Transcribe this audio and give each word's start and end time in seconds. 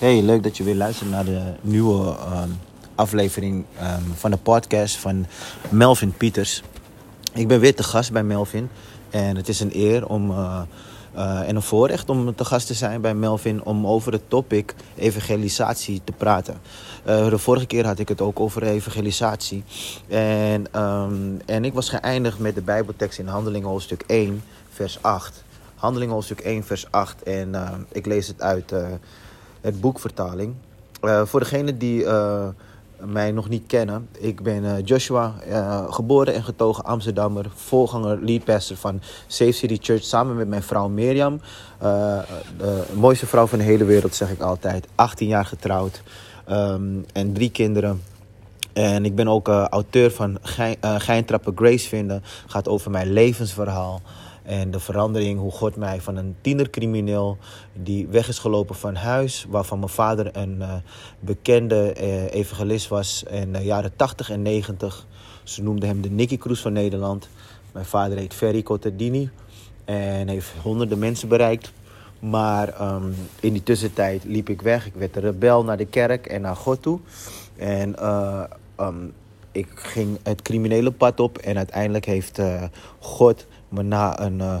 Hey, 0.00 0.22
leuk 0.22 0.42
dat 0.42 0.56
je 0.56 0.64
weer 0.64 0.74
luistert 0.74 1.10
naar 1.10 1.24
de 1.24 1.40
nieuwe 1.60 2.16
ehm, 2.16 2.48
aflevering 2.94 3.64
ehm, 3.78 4.02
van 4.14 4.30
de 4.30 4.36
podcast 4.36 4.96
van 4.96 5.26
Melvin 5.68 6.12
Pieters. 6.12 6.62
Ik 7.32 7.48
ben 7.48 7.60
weer 7.60 7.74
te 7.74 7.82
gast 7.82 8.12
bij 8.12 8.22
Melvin 8.22 8.68
en 9.10 9.36
het 9.36 9.48
is 9.48 9.60
een 9.60 9.70
eer 9.74 10.06
om, 10.06 10.30
eh, 10.30 10.60
eh, 11.14 11.48
en 11.48 11.56
een 11.56 11.62
voorrecht 11.62 12.08
om 12.08 12.34
te 12.34 12.44
gast 12.44 12.66
te 12.66 12.74
zijn 12.74 13.00
bij 13.00 13.14
Melvin 13.14 13.64
om 13.64 13.86
over 13.86 14.12
het 14.12 14.22
topic 14.28 14.74
evangelisatie 14.96 16.00
te 16.04 16.12
praten. 16.12 16.60
Eh, 17.04 17.28
de 17.28 17.38
vorige 17.38 17.66
keer 17.66 17.86
had 17.86 17.98
ik 17.98 18.08
het 18.08 18.20
ook 18.20 18.40
over 18.40 18.62
evangelisatie 18.62 19.64
en, 20.08 20.66
ehm, 20.72 21.14
en 21.46 21.64
ik 21.64 21.72
was 21.72 21.88
geëindigd 21.88 22.38
met 22.38 22.54
de 22.54 22.62
Bijbeltekst 22.62 23.18
in 23.18 23.26
Handelingen 23.26 23.68
hoofdstuk 23.68 24.04
1 24.06 24.42
vers 24.70 25.02
8. 25.02 25.44
Handelingen 25.74 26.14
hoofdstuk 26.14 26.40
1 26.40 26.64
vers 26.64 26.86
8 26.90 27.22
en 27.22 27.54
ik 27.92 28.06
lees 28.06 28.26
het 28.26 28.42
uit 28.42 28.72
het 29.60 29.80
boekvertaling. 29.80 30.54
Uh, 31.02 31.22
voor 31.24 31.40
degenen 31.40 31.78
die 31.78 32.02
uh, 32.02 32.48
mij 32.98 33.32
nog 33.32 33.48
niet 33.48 33.66
kennen, 33.66 34.08
ik 34.18 34.42
ben 34.42 34.64
uh, 34.64 34.72
Joshua, 34.84 35.34
geboren 35.88 36.34
en 36.34 36.42
getogen 36.42 36.84
Amsterdammer, 36.84 37.46
voorganger, 37.54 38.18
leadpastor 38.22 38.76
van 38.76 39.00
Safe 39.26 39.52
City 39.52 39.78
Church, 39.80 40.02
samen 40.02 40.36
met 40.36 40.48
mijn 40.48 40.62
vrouw 40.62 40.88
Mirjam. 40.88 41.40
de 41.78 42.84
mooiste 42.94 43.26
vrouw 43.26 43.46
van 43.46 43.58
de 43.58 43.64
hele 43.64 43.84
wereld, 43.84 44.14
zeg 44.14 44.30
ik 44.30 44.40
altijd. 44.40 44.86
18 44.94 45.28
jaar 45.28 45.46
getrouwd 45.46 46.02
um, 46.50 47.04
en 47.12 47.32
drie 47.32 47.50
kinderen. 47.50 48.02
En 48.72 49.04
ik 49.04 49.14
ben 49.14 49.28
ook 49.28 49.48
auteur 49.48 50.10
van 50.10 50.38
Geintrappen 50.80 51.52
Grace 51.56 51.88
vinden. 51.88 52.22
Gaat 52.46 52.68
over 52.68 52.90
mijn 52.90 53.12
levensverhaal. 53.12 54.00
En 54.50 54.70
de 54.70 54.80
verandering, 54.80 55.38
hoe 55.38 55.50
God 55.50 55.76
mij 55.76 56.00
van 56.00 56.16
een 56.16 56.36
tienercrimineel 56.40 57.38
die 57.72 58.06
weg 58.06 58.28
is 58.28 58.38
gelopen 58.38 58.74
van 58.74 58.94
huis, 58.94 59.46
waarvan 59.48 59.78
mijn 59.78 59.90
vader 59.90 60.36
een 60.36 60.56
uh, 60.58 60.74
bekende 61.20 61.94
uh, 62.00 62.32
evangelist 62.32 62.88
was 62.88 63.22
in 63.22 63.52
de 63.52 63.58
jaren 63.58 63.96
80 63.96 64.30
en 64.30 64.42
90. 64.42 65.06
Ze 65.42 65.62
noemden 65.62 65.88
hem 65.88 66.00
de 66.00 66.10
Nicky 66.10 66.36
Cruz 66.36 66.60
van 66.60 66.72
Nederland. 66.72 67.28
Mijn 67.72 67.84
vader 67.84 68.18
heet 68.18 68.34
Ferry 68.34 68.62
Cottadini 68.62 69.30
en 69.84 70.28
heeft 70.28 70.52
honderden 70.62 70.98
mensen 70.98 71.28
bereikt. 71.28 71.72
Maar 72.18 72.94
um, 72.94 73.14
in 73.40 73.52
die 73.52 73.62
tussentijd 73.62 74.24
liep 74.24 74.48
ik 74.48 74.62
weg. 74.62 74.86
Ik 74.86 74.94
werd 74.94 75.16
rebel 75.16 75.64
naar 75.64 75.76
de 75.76 75.86
kerk 75.86 76.26
en 76.26 76.40
naar 76.40 76.56
God 76.56 76.82
toe. 76.82 77.00
En 77.56 77.94
uh, 77.98 78.42
um, 78.80 79.12
ik 79.52 79.68
ging 79.74 80.18
het 80.22 80.42
criminele 80.42 80.90
pad 80.90 81.20
op. 81.20 81.38
En 81.38 81.56
uiteindelijk 81.56 82.04
heeft 82.04 82.40
God 82.98 83.46
maar 83.70 83.84
na 83.84 84.20
een 84.20 84.38
uh, 84.38 84.56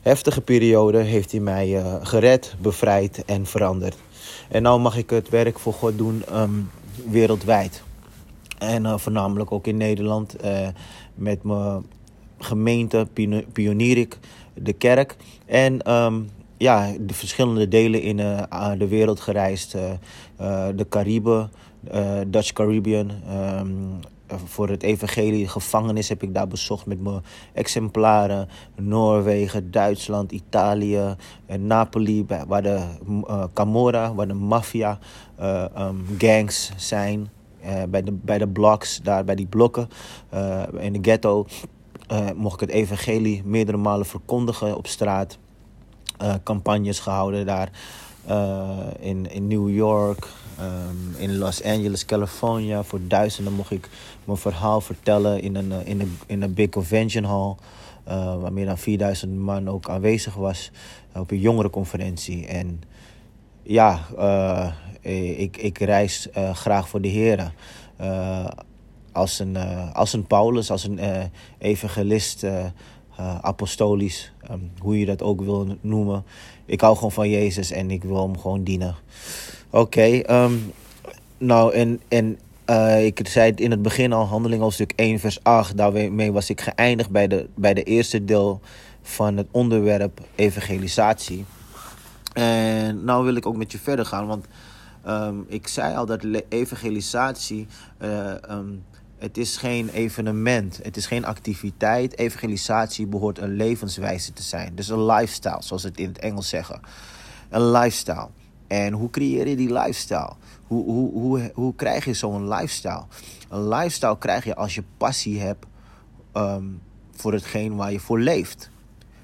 heftige 0.00 0.40
periode 0.40 0.98
heeft 0.98 1.30
hij 1.30 1.40
mij 1.40 1.68
uh, 1.68 1.94
gered, 2.02 2.54
bevrijd 2.60 3.24
en 3.24 3.46
veranderd. 3.46 3.96
En 4.48 4.62
nu 4.62 4.76
mag 4.78 4.96
ik 4.96 5.10
het 5.10 5.28
werk 5.28 5.58
voor 5.58 5.72
God 5.72 5.98
doen 5.98 6.22
um, 6.32 6.70
wereldwijd. 7.08 7.82
En 8.58 8.84
uh, 8.84 8.98
voornamelijk 8.98 9.52
ook 9.52 9.66
in 9.66 9.76
Nederland 9.76 10.36
met 11.14 11.42
mijn 11.42 11.84
gemeente 12.38 13.06
pionier 13.52 13.96
ik 13.96 14.18
de 14.54 14.72
kerk. 14.72 15.16
En 15.46 15.92
um, 15.92 16.30
ja, 16.56 16.92
de 17.00 17.14
verschillende 17.14 17.68
delen 17.68 18.02
in 18.02 18.16
de 18.78 18.86
wereld 18.88 19.20
gereisd. 19.20 19.76
de 20.74 20.86
Cariben, 20.88 21.50
Dutch 22.26 22.52
Caribbean, 22.52 23.10
um, 23.60 24.00
voor 24.44 24.68
het 24.68 24.82
evangelie. 24.82 25.48
gevangenis 25.48 26.08
heb 26.08 26.22
ik 26.22 26.34
daar 26.34 26.48
bezocht 26.48 26.86
met 26.86 27.00
mijn 27.00 27.22
exemplaren. 27.52 28.48
Noorwegen, 28.76 29.70
Duitsland, 29.70 30.32
Italië, 30.32 31.16
en 31.46 31.66
Napoli, 31.66 32.26
waar 32.46 32.62
de 32.62 32.84
uh, 33.08 33.44
Camorra, 33.52 34.14
waar 34.14 34.28
de 34.28 34.34
maffia 34.34 34.98
uh, 35.40 35.64
um, 35.78 36.06
gangs 36.18 36.72
zijn. 36.76 37.30
Bij, 37.88 38.02
de, 38.02 38.12
bij 38.12 38.38
de 38.38 38.48
blocks, 38.48 39.00
daar 39.02 39.24
bij 39.24 39.34
die 39.34 39.46
blokken 39.46 39.88
in 40.78 40.92
de 40.92 40.98
ghetto. 41.02 41.46
mocht 42.36 42.54
ik 42.54 42.68
het 42.68 42.76
evangelie 42.76 43.42
meerdere 43.44 43.76
malen 43.76 44.06
verkondigen 44.06 44.76
op 44.76 44.86
straat. 44.86 45.38
campagnes 46.42 47.00
gehouden 47.00 47.46
daar 47.46 47.70
in, 49.00 49.30
in 49.30 49.48
New 49.48 49.70
York, 49.70 50.28
Um, 50.60 51.14
in 51.18 51.38
Los 51.38 51.62
Angeles, 51.62 52.04
California. 52.04 52.82
Voor 52.82 53.00
duizenden 53.06 53.52
mocht 53.52 53.70
ik 53.70 53.88
mijn 54.24 54.38
verhaal 54.38 54.80
vertellen 54.80 55.42
in 55.42 55.54
een, 55.54 55.72
eh, 55.72 55.86
in 55.86 56.00
een, 56.00 56.18
in 56.26 56.42
een 56.42 56.54
big 56.54 56.68
convention 56.68 57.24
hall. 57.24 57.54
Uh, 58.08 58.40
waar 58.40 58.52
meer 58.52 58.66
dan 58.66 58.78
4000 58.78 59.38
man 59.38 59.68
ook 59.68 59.88
aanwezig 59.88 60.34
was 60.34 60.70
op 61.14 61.30
een 61.30 61.38
jongerenconferentie. 61.38 62.46
En 62.46 62.82
ja, 63.62 64.00
ik, 65.36 65.56
ik 65.56 65.78
reis 65.78 66.28
graag 66.52 66.88
voor 66.88 67.00
de 67.00 67.08
heren. 67.08 67.52
als, 69.12 69.38
een, 69.38 69.56
als 69.92 70.12
een 70.12 70.26
Paulus, 70.26 70.70
als 70.70 70.84
een 70.84 71.30
evangelist, 71.58 72.46
apostolisch, 73.40 74.32
um, 74.50 74.70
hoe 74.78 74.98
je 74.98 75.06
dat 75.06 75.22
ook 75.22 75.40
wil 75.40 75.76
noemen. 75.80 76.24
Ik 76.72 76.80
hou 76.80 76.94
gewoon 76.94 77.12
van 77.12 77.30
Jezus 77.30 77.70
en 77.70 77.90
ik 77.90 78.04
wil 78.04 78.22
hem 78.22 78.38
gewoon 78.38 78.64
dienen. 78.64 78.94
Oké, 79.70 80.34
um, 80.34 80.72
nou 81.38 81.74
en, 81.74 82.00
en 82.08 82.38
uh, 82.70 83.04
ik 83.04 83.20
zei 83.28 83.50
het 83.50 83.60
in 83.60 83.70
het 83.70 83.82
begin 83.82 84.12
al, 84.12 84.26
handeling 84.26 84.72
stuk 84.72 84.92
1 84.96 85.18
vers 85.18 85.42
8. 85.42 85.76
Daarmee 85.76 86.32
was 86.32 86.50
ik 86.50 86.60
geëindigd 86.60 87.10
bij 87.10 87.26
de, 87.28 87.48
bij 87.54 87.74
de 87.74 87.82
eerste 87.82 88.24
deel 88.24 88.60
van 89.02 89.36
het 89.36 89.46
onderwerp 89.50 90.20
evangelisatie. 90.34 91.44
En 92.32 93.04
nou 93.04 93.24
wil 93.24 93.34
ik 93.34 93.46
ook 93.46 93.56
met 93.56 93.72
je 93.72 93.78
verder 93.78 94.06
gaan, 94.06 94.26
want 94.26 94.46
um, 95.08 95.44
ik 95.48 95.68
zei 95.68 95.96
al 95.96 96.06
dat 96.06 96.24
evangelisatie... 96.48 97.66
Uh, 98.02 98.34
um, 98.50 98.84
het 99.22 99.38
is 99.38 99.56
geen 99.56 99.88
evenement, 99.88 100.80
het 100.82 100.96
is 100.96 101.06
geen 101.06 101.24
activiteit. 101.24 102.18
Evangelisatie 102.18 103.06
behoort 103.06 103.38
een 103.38 103.56
levenswijze 103.56 104.32
te 104.32 104.42
zijn. 104.42 104.74
Dus 104.74 104.88
een 104.88 105.04
lifestyle, 105.04 105.62
zoals 105.62 105.82
het 105.82 105.98
in 105.98 106.08
het 106.08 106.18
Engels 106.18 106.48
zeggen. 106.48 106.80
Een 107.50 107.70
lifestyle. 107.70 108.28
En 108.66 108.92
hoe 108.92 109.10
creëer 109.10 109.48
je 109.48 109.56
die 109.56 109.72
lifestyle? 109.72 110.32
Hoe, 110.66 110.84
hoe, 110.84 111.12
hoe, 111.12 111.50
hoe 111.54 111.74
krijg 111.74 112.04
je 112.04 112.14
zo'n 112.14 112.48
lifestyle? 112.48 113.04
Een 113.48 113.68
lifestyle 113.68 114.18
krijg 114.18 114.44
je 114.44 114.54
als 114.54 114.74
je 114.74 114.82
passie 114.96 115.40
hebt 115.40 115.66
um, 116.34 116.80
voor 117.12 117.32
hetgeen 117.32 117.76
waar 117.76 117.92
je 117.92 118.00
voor 118.00 118.20
leeft. 118.20 118.70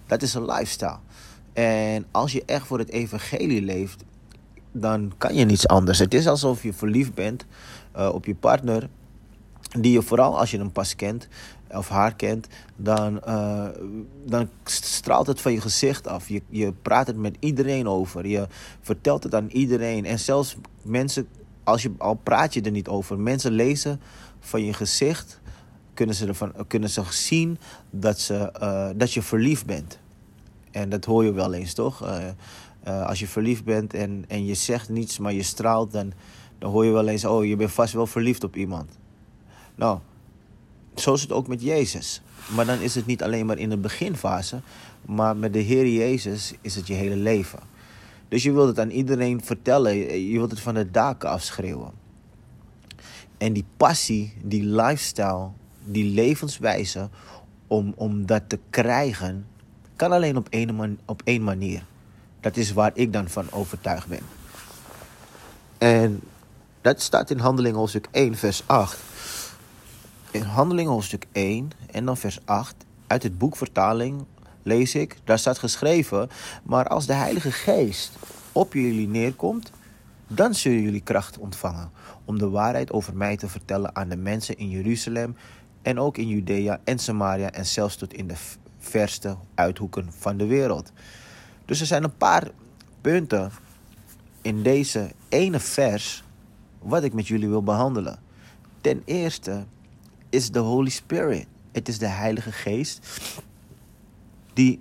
Dat 0.06 0.22
is 0.22 0.34
een 0.34 0.44
lifestyle. 0.44 0.98
En 1.52 2.06
als 2.10 2.32
je 2.32 2.42
echt 2.46 2.66
voor 2.66 2.78
het 2.78 2.90
evangelie 2.90 3.62
leeft, 3.62 4.04
dan 4.72 5.12
kan 5.18 5.34
je 5.34 5.44
niets 5.44 5.68
anders. 5.68 5.98
Het 5.98 6.14
is 6.14 6.26
alsof 6.26 6.62
je 6.62 6.72
verliefd 6.72 7.14
bent 7.14 7.46
uh, 7.96 8.08
op 8.14 8.24
je 8.24 8.34
partner, 8.34 8.88
die 9.68 9.92
je 9.92 10.02
vooral 10.02 10.38
als 10.38 10.50
je 10.50 10.58
hem 10.58 10.72
pas 10.72 10.96
kent, 10.96 11.28
of 11.70 11.88
haar 11.88 12.14
kent, 12.14 12.46
dan, 12.76 13.20
uh, 13.28 13.68
dan 14.24 14.48
straalt 14.64 15.26
het 15.26 15.40
van 15.40 15.52
je 15.52 15.60
gezicht 15.60 16.06
af. 16.06 16.28
Je, 16.28 16.42
je 16.48 16.72
praat 16.72 17.06
het 17.06 17.16
met 17.16 17.36
iedereen 17.38 17.88
over. 17.88 18.26
Je 18.26 18.46
vertelt 18.80 19.22
het 19.22 19.34
aan 19.34 19.48
iedereen. 19.48 20.04
En 20.04 20.18
zelfs 20.18 20.56
mensen, 20.82 21.28
als 21.64 21.82
je, 21.82 21.92
al 21.98 22.14
praat 22.14 22.54
je 22.54 22.60
er 22.60 22.70
niet 22.70 22.88
over, 22.88 23.18
mensen 23.18 23.52
lezen 23.52 24.00
van 24.40 24.64
je 24.64 24.72
gezicht, 24.72 25.40
kunnen 25.94 26.14
ze, 26.14 26.26
ervan, 26.26 26.52
kunnen 26.66 26.90
ze 26.90 27.02
zien 27.10 27.58
dat, 27.90 28.18
ze, 28.18 28.52
uh, 28.62 28.88
dat 28.96 29.12
je 29.12 29.22
verliefd 29.22 29.66
bent. 29.66 29.98
En 30.70 30.88
dat 30.88 31.04
hoor 31.04 31.24
je 31.24 31.32
wel 31.32 31.52
eens, 31.52 31.74
toch? 31.74 32.02
Uh, 32.02 33.06
als 33.06 33.18
je 33.18 33.26
verliefd 33.26 33.64
bent 33.64 33.94
en, 33.94 34.24
en 34.28 34.46
je 34.46 34.54
zegt 34.54 34.88
niets, 34.88 35.18
maar 35.18 35.32
je 35.32 35.42
straalt, 35.42 35.92
dan, 35.92 36.12
dan 36.58 36.70
hoor 36.70 36.84
je 36.84 36.90
wel 36.90 37.08
eens: 37.08 37.24
oh, 37.24 37.44
je 37.44 37.56
bent 37.56 37.70
vast 37.70 37.92
wel 37.92 38.06
verliefd 38.06 38.44
op 38.44 38.56
iemand. 38.56 38.98
Nou, 39.78 39.98
zo 40.94 41.12
is 41.12 41.22
het 41.22 41.32
ook 41.32 41.48
met 41.48 41.62
Jezus. 41.62 42.22
Maar 42.54 42.66
dan 42.66 42.78
is 42.78 42.94
het 42.94 43.06
niet 43.06 43.22
alleen 43.22 43.46
maar 43.46 43.58
in 43.58 43.70
de 43.70 43.76
beginfase, 43.76 44.60
maar 45.06 45.36
met 45.36 45.52
de 45.52 45.58
Heer 45.58 45.88
Jezus 45.88 46.54
is 46.60 46.74
het 46.74 46.86
je 46.86 46.94
hele 46.94 47.16
leven. 47.16 47.58
Dus 48.28 48.42
je 48.42 48.52
wilt 48.52 48.68
het 48.68 48.78
aan 48.78 48.90
iedereen 48.90 49.44
vertellen, 49.44 49.96
je 50.30 50.38
wilt 50.38 50.50
het 50.50 50.60
van 50.60 50.74
de 50.74 50.90
daken 50.90 51.28
afschreeuwen. 51.28 51.92
En 53.38 53.52
die 53.52 53.64
passie, 53.76 54.32
die 54.42 54.64
lifestyle, 54.64 55.48
die 55.84 56.04
levenswijze 56.04 57.08
om, 57.66 57.92
om 57.96 58.26
dat 58.26 58.48
te 58.48 58.58
krijgen, 58.70 59.46
kan 59.96 60.12
alleen 60.12 60.36
op 60.36 60.46
één, 60.50 60.74
man, 60.74 60.98
op 61.04 61.22
één 61.24 61.44
manier. 61.44 61.84
Dat 62.40 62.56
is 62.56 62.72
waar 62.72 62.90
ik 62.94 63.12
dan 63.12 63.28
van 63.28 63.50
overtuigd 63.50 64.06
ben. 64.06 64.22
En 65.78 66.20
dat 66.80 67.02
staat 67.02 67.30
in 67.30 67.38
Handelingen 67.38 67.78
hoofdstuk 67.78 68.08
1, 68.10 68.34
vers 68.34 68.62
8 68.66 69.07
in 70.38 70.44
Handelingen 70.44 70.92
hoofdstuk 70.92 71.26
1 71.32 71.70
en 71.90 72.04
dan 72.04 72.16
vers 72.16 72.38
8 72.44 72.74
uit 73.06 73.22
het 73.22 73.38
boek 73.38 73.56
vertaling 73.56 74.24
lees 74.62 74.94
ik, 74.94 75.16
daar 75.24 75.38
staat 75.38 75.58
geschreven, 75.58 76.28
maar 76.62 76.86
als 76.88 77.06
de 77.06 77.12
Heilige 77.12 77.52
Geest 77.52 78.12
op 78.52 78.72
jullie 78.72 79.08
neerkomt, 79.08 79.70
dan 80.26 80.54
zullen 80.54 80.82
jullie 80.82 81.00
kracht 81.00 81.38
ontvangen 81.38 81.90
om 82.24 82.38
de 82.38 82.48
waarheid 82.48 82.92
over 82.92 83.16
mij 83.16 83.36
te 83.36 83.48
vertellen 83.48 83.96
aan 83.96 84.08
de 84.08 84.16
mensen 84.16 84.58
in 84.58 84.68
Jeruzalem 84.68 85.36
en 85.82 85.98
ook 85.98 86.16
in 86.16 86.28
Judea 86.28 86.80
en 86.84 86.98
Samaria 86.98 87.50
en 87.50 87.66
zelfs 87.66 87.96
tot 87.96 88.12
in 88.12 88.28
de 88.28 88.36
verste 88.78 89.36
uithoeken 89.54 90.12
van 90.12 90.36
de 90.36 90.46
wereld. 90.46 90.92
Dus 91.64 91.80
er 91.80 91.86
zijn 91.86 92.04
een 92.04 92.16
paar 92.16 92.50
punten 93.00 93.50
in 94.42 94.62
deze 94.62 95.10
ene 95.28 95.60
vers 95.60 96.24
wat 96.78 97.02
ik 97.02 97.12
met 97.12 97.26
jullie 97.26 97.48
wil 97.48 97.62
behandelen. 97.62 98.18
Ten 98.80 99.02
eerste 99.04 99.64
is 100.30 100.50
de 100.50 100.58
Holy 100.58 100.90
Spirit. 100.90 101.46
Het 101.72 101.88
is 101.88 101.98
de 101.98 102.06
Heilige 102.06 102.52
Geest 102.52 103.20
die 104.52 104.80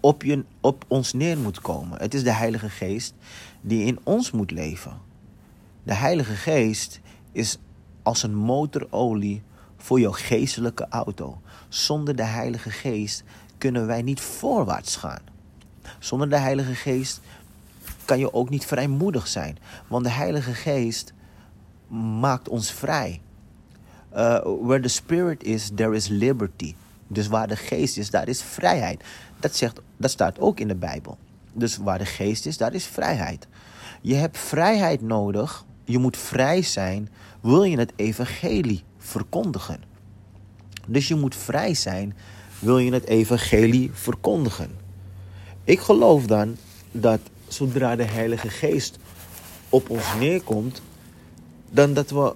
op, 0.00 0.22
je, 0.22 0.44
op 0.60 0.84
ons 0.88 1.12
neer 1.12 1.38
moet 1.38 1.60
komen. 1.60 1.98
Het 1.98 2.14
is 2.14 2.22
de 2.22 2.32
Heilige 2.32 2.70
Geest 2.70 3.14
die 3.60 3.84
in 3.84 3.98
ons 4.02 4.30
moet 4.30 4.50
leven. 4.50 5.00
De 5.82 5.94
Heilige 5.94 6.34
Geest 6.34 7.00
is 7.32 7.58
als 8.02 8.22
een 8.22 8.34
motorolie 8.34 9.42
voor 9.76 10.00
jouw 10.00 10.12
geestelijke 10.12 10.86
auto. 10.88 11.40
Zonder 11.68 12.16
de 12.16 12.24
Heilige 12.24 12.70
Geest 12.70 13.24
kunnen 13.58 13.86
wij 13.86 14.02
niet 14.02 14.20
voorwaarts 14.20 14.96
gaan. 14.96 15.22
Zonder 15.98 16.28
de 16.30 16.38
Heilige 16.38 16.74
Geest 16.74 17.20
kan 18.04 18.18
je 18.18 18.34
ook 18.34 18.50
niet 18.50 18.64
vrijmoedig 18.64 19.26
zijn. 19.26 19.58
Want 19.88 20.04
de 20.04 20.10
Heilige 20.10 20.54
Geest 20.54 21.12
maakt 22.20 22.48
ons 22.48 22.72
vrij. 22.72 23.20
Uh, 24.14 24.40
where 24.42 24.80
the 24.80 24.88
Spirit 24.88 25.44
is, 25.44 25.70
there 25.74 25.94
is 25.94 26.08
liberty. 26.08 26.74
Dus 27.06 27.26
waar 27.26 27.48
de 27.48 27.56
Geest 27.56 27.96
is, 27.96 28.10
daar 28.10 28.28
is 28.28 28.42
vrijheid. 28.42 29.04
Dat, 29.40 29.56
zegt, 29.56 29.80
dat 29.96 30.10
staat 30.10 30.38
ook 30.38 30.60
in 30.60 30.68
de 30.68 30.74
Bijbel. 30.74 31.18
Dus 31.52 31.76
waar 31.76 31.98
de 31.98 32.06
Geest 32.06 32.46
is, 32.46 32.56
daar 32.56 32.74
is 32.74 32.86
vrijheid. 32.86 33.46
Je 34.00 34.14
hebt 34.14 34.38
vrijheid 34.38 35.02
nodig. 35.02 35.64
Je 35.84 35.98
moet 35.98 36.16
vrij 36.16 36.62
zijn. 36.62 37.08
Wil 37.40 37.64
je 37.64 37.78
het 37.78 37.92
evangelie 37.96 38.82
verkondigen? 38.98 39.82
Dus 40.86 41.08
je 41.08 41.14
moet 41.14 41.36
vrij 41.36 41.74
zijn. 41.74 42.14
Wil 42.58 42.78
je 42.78 42.92
het 42.92 43.06
evangelie 43.06 43.90
verkondigen? 43.92 44.70
Ik 45.64 45.80
geloof 45.80 46.26
dan 46.26 46.56
dat 46.92 47.20
zodra 47.48 47.96
de 47.96 48.04
Heilige 48.04 48.48
Geest 48.48 48.98
op 49.68 49.90
ons 49.90 50.14
neerkomt, 50.18 50.82
dan 51.70 51.94
dat 51.94 52.10
we 52.10 52.34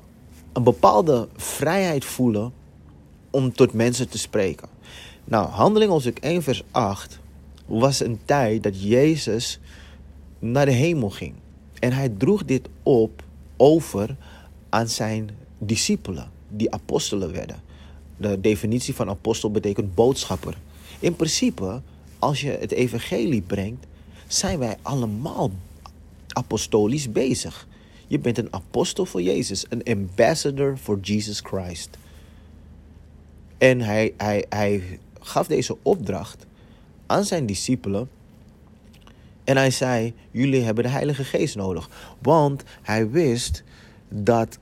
een 0.58 0.64
bepaalde 0.64 1.28
vrijheid 1.36 2.04
voelen 2.04 2.52
om 3.30 3.52
tot 3.52 3.72
mensen 3.72 4.08
te 4.08 4.18
spreken. 4.18 4.68
Nou, 5.24 5.48
handeling 5.48 5.90
hoofdstuk 5.90 6.18
1 6.18 6.42
vers 6.42 6.62
8 6.70 7.18
was 7.66 8.00
een 8.00 8.18
tijd 8.24 8.62
dat 8.62 8.82
Jezus 8.82 9.58
naar 10.38 10.66
de 10.66 10.72
hemel 10.72 11.10
ging. 11.10 11.34
En 11.78 11.92
hij 11.92 12.08
droeg 12.08 12.44
dit 12.44 12.68
op 12.82 13.22
over 13.56 14.16
aan 14.68 14.88
zijn 14.88 15.30
discipelen, 15.58 16.30
die 16.48 16.72
apostelen 16.72 17.32
werden. 17.32 17.62
De 18.16 18.40
definitie 18.40 18.94
van 18.94 19.08
apostel 19.08 19.50
betekent 19.50 19.94
boodschapper. 19.94 20.58
In 21.00 21.16
principe, 21.16 21.80
als 22.18 22.40
je 22.40 22.50
het 22.50 22.72
evangelie 22.72 23.42
brengt, 23.42 23.86
zijn 24.26 24.58
wij 24.58 24.76
allemaal 24.82 25.50
apostolisch 26.28 27.12
bezig. 27.12 27.66
Je 28.08 28.18
bent 28.18 28.38
een 28.38 28.52
apostel 28.52 29.06
voor 29.06 29.22
Jezus, 29.22 29.66
een 29.68 29.82
ambassador 29.84 30.76
for 30.76 30.98
Jesus 31.00 31.40
Christ. 31.40 31.98
En 33.58 33.80
hij, 33.80 34.14
hij, 34.16 34.44
hij 34.48 34.98
gaf 35.20 35.46
deze 35.46 35.76
opdracht 35.82 36.46
aan 37.06 37.24
zijn 37.24 37.46
discipelen. 37.46 38.08
En 39.44 39.56
hij 39.56 39.70
zei: 39.70 40.14
Jullie 40.30 40.62
hebben 40.62 40.84
de 40.84 40.90
Heilige 40.90 41.24
Geest 41.24 41.56
nodig. 41.56 42.14
Want 42.22 42.62
hij 42.82 43.10
wist 43.10 43.62
dat 44.08 44.58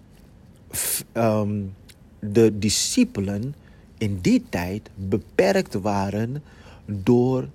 um, 1.13 1.75
de 2.19 2.59
discipelen 2.59 3.55
in 3.99 4.19
die 4.21 4.45
tijd 4.49 4.91
beperkt 4.95 5.75
waren 5.75 6.43
door 6.87 7.49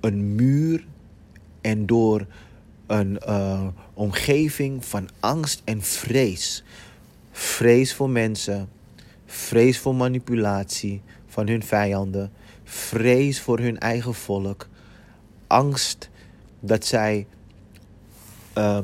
een 0.00 0.34
muur 0.34 0.86
en 1.60 1.86
door 1.86 2.26
een 2.92 3.18
uh, 3.28 3.66
omgeving 3.94 4.84
van 4.84 5.08
angst 5.20 5.62
en 5.64 5.82
vrees. 5.82 6.64
Vrees 7.30 7.94
voor 7.94 8.10
mensen, 8.10 8.68
vrees 9.26 9.78
voor 9.78 9.94
manipulatie 9.94 11.02
van 11.26 11.48
hun 11.48 11.62
vijanden, 11.62 12.32
vrees 12.64 13.40
voor 13.40 13.58
hun 13.58 13.78
eigen 13.78 14.14
volk, 14.14 14.68
angst 15.46 16.10
dat 16.60 16.84
zij 16.84 17.26
uh, 18.58 18.78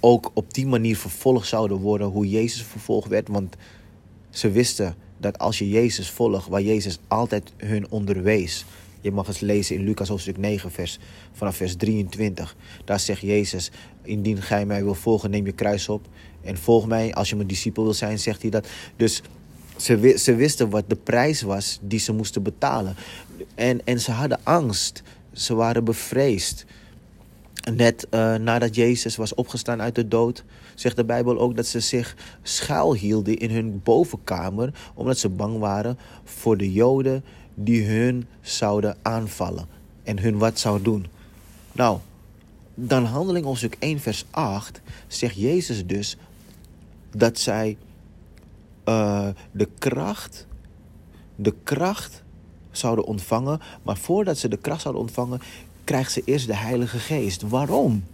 ook 0.00 0.30
op 0.34 0.54
die 0.54 0.66
manier 0.66 0.96
vervolgd 0.96 1.48
zouden 1.48 1.76
worden 1.76 2.06
hoe 2.06 2.28
Jezus 2.28 2.62
vervolgd 2.62 3.08
werd. 3.08 3.28
Want 3.28 3.56
ze 4.30 4.50
wisten 4.50 4.94
dat 5.18 5.38
als 5.38 5.58
je 5.58 5.68
Jezus 5.68 6.10
volgt, 6.10 6.48
waar 6.48 6.62
Jezus 6.62 6.98
altijd 7.08 7.52
hun 7.56 7.90
onderwees, 7.90 8.64
je 9.00 9.12
mag 9.12 9.28
eens 9.28 9.40
lezen 9.40 9.76
in 9.76 9.84
Lucas 9.84 10.08
hoofdstuk 10.08 10.36
9, 10.36 10.70
vers, 10.70 10.98
vanaf 11.32 11.56
vers 11.56 11.76
23. 11.76 12.56
Daar 12.84 13.00
zegt 13.00 13.20
Jezus, 13.20 13.70
indien 14.02 14.42
gij 14.42 14.66
mij 14.66 14.82
wil 14.84 14.94
volgen, 14.94 15.30
neem 15.30 15.46
je 15.46 15.52
kruis 15.52 15.88
op 15.88 16.06
en 16.40 16.56
volg 16.56 16.86
mij. 16.86 17.14
Als 17.14 17.28
je 17.28 17.36
mijn 17.36 17.48
discipel 17.48 17.82
wil 17.82 17.94
zijn, 17.94 18.18
zegt 18.18 18.42
hij 18.42 18.50
dat. 18.50 18.68
Dus 18.96 19.22
ze, 19.76 20.14
ze 20.18 20.34
wisten 20.34 20.70
wat 20.70 20.84
de 20.86 20.96
prijs 20.96 21.42
was 21.42 21.78
die 21.82 21.98
ze 21.98 22.12
moesten 22.12 22.42
betalen. 22.42 22.96
En, 23.54 23.80
en 23.84 24.00
ze 24.00 24.10
hadden 24.10 24.40
angst. 24.42 25.02
Ze 25.32 25.54
waren 25.54 25.84
bevreesd. 25.84 26.64
Net 27.74 28.06
uh, 28.10 28.34
nadat 28.34 28.74
Jezus 28.74 29.16
was 29.16 29.34
opgestaan 29.34 29.82
uit 29.82 29.94
de 29.94 30.08
dood, 30.08 30.44
zegt 30.74 30.96
de 30.96 31.04
Bijbel 31.04 31.38
ook 31.38 31.56
dat 31.56 31.66
ze 31.66 31.80
zich 31.80 32.16
schuilhielden 32.42 33.36
in 33.36 33.50
hun 33.50 33.80
bovenkamer, 33.84 34.72
omdat 34.94 35.18
ze 35.18 35.28
bang 35.28 35.58
waren 35.58 35.98
voor 36.24 36.56
de 36.56 36.72
Joden 36.72 37.24
die 37.60 37.84
hun 37.84 38.26
zouden 38.40 38.96
aanvallen 39.02 39.66
en 40.02 40.18
hun 40.18 40.38
wat 40.38 40.58
zou 40.58 40.82
doen. 40.82 41.06
Nou, 41.72 41.98
dan 42.74 43.04
handeling 43.04 43.44
hoofdstuk 43.44 43.76
1 43.78 44.00
vers 44.00 44.24
8 44.30 44.80
zegt 45.06 45.36
Jezus 45.36 45.86
dus 45.86 46.16
dat 47.10 47.38
zij 47.38 47.76
uh, 48.88 49.28
de 49.50 49.68
kracht, 49.78 50.46
de 51.36 51.54
kracht 51.62 52.22
zouden 52.70 53.04
ontvangen. 53.04 53.60
Maar 53.82 53.96
voordat 53.96 54.38
ze 54.38 54.48
de 54.48 54.56
kracht 54.56 54.82
zouden 54.82 55.02
ontvangen, 55.02 55.40
krijgt 55.84 56.12
ze 56.12 56.22
eerst 56.24 56.46
de 56.46 56.56
Heilige 56.56 56.98
Geest. 56.98 57.42
Waarom? 57.42 58.04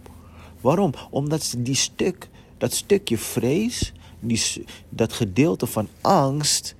Waarom? 0.61 0.93
Omdat 1.09 1.43
ze 1.43 1.61
die 1.61 1.75
stuk, 1.75 2.29
dat 2.57 2.73
stukje 2.73 3.17
vrees, 3.17 3.93
die, 4.19 4.65
dat 4.89 5.13
gedeelte 5.13 5.65
van 5.65 5.87
angst, 6.01 6.75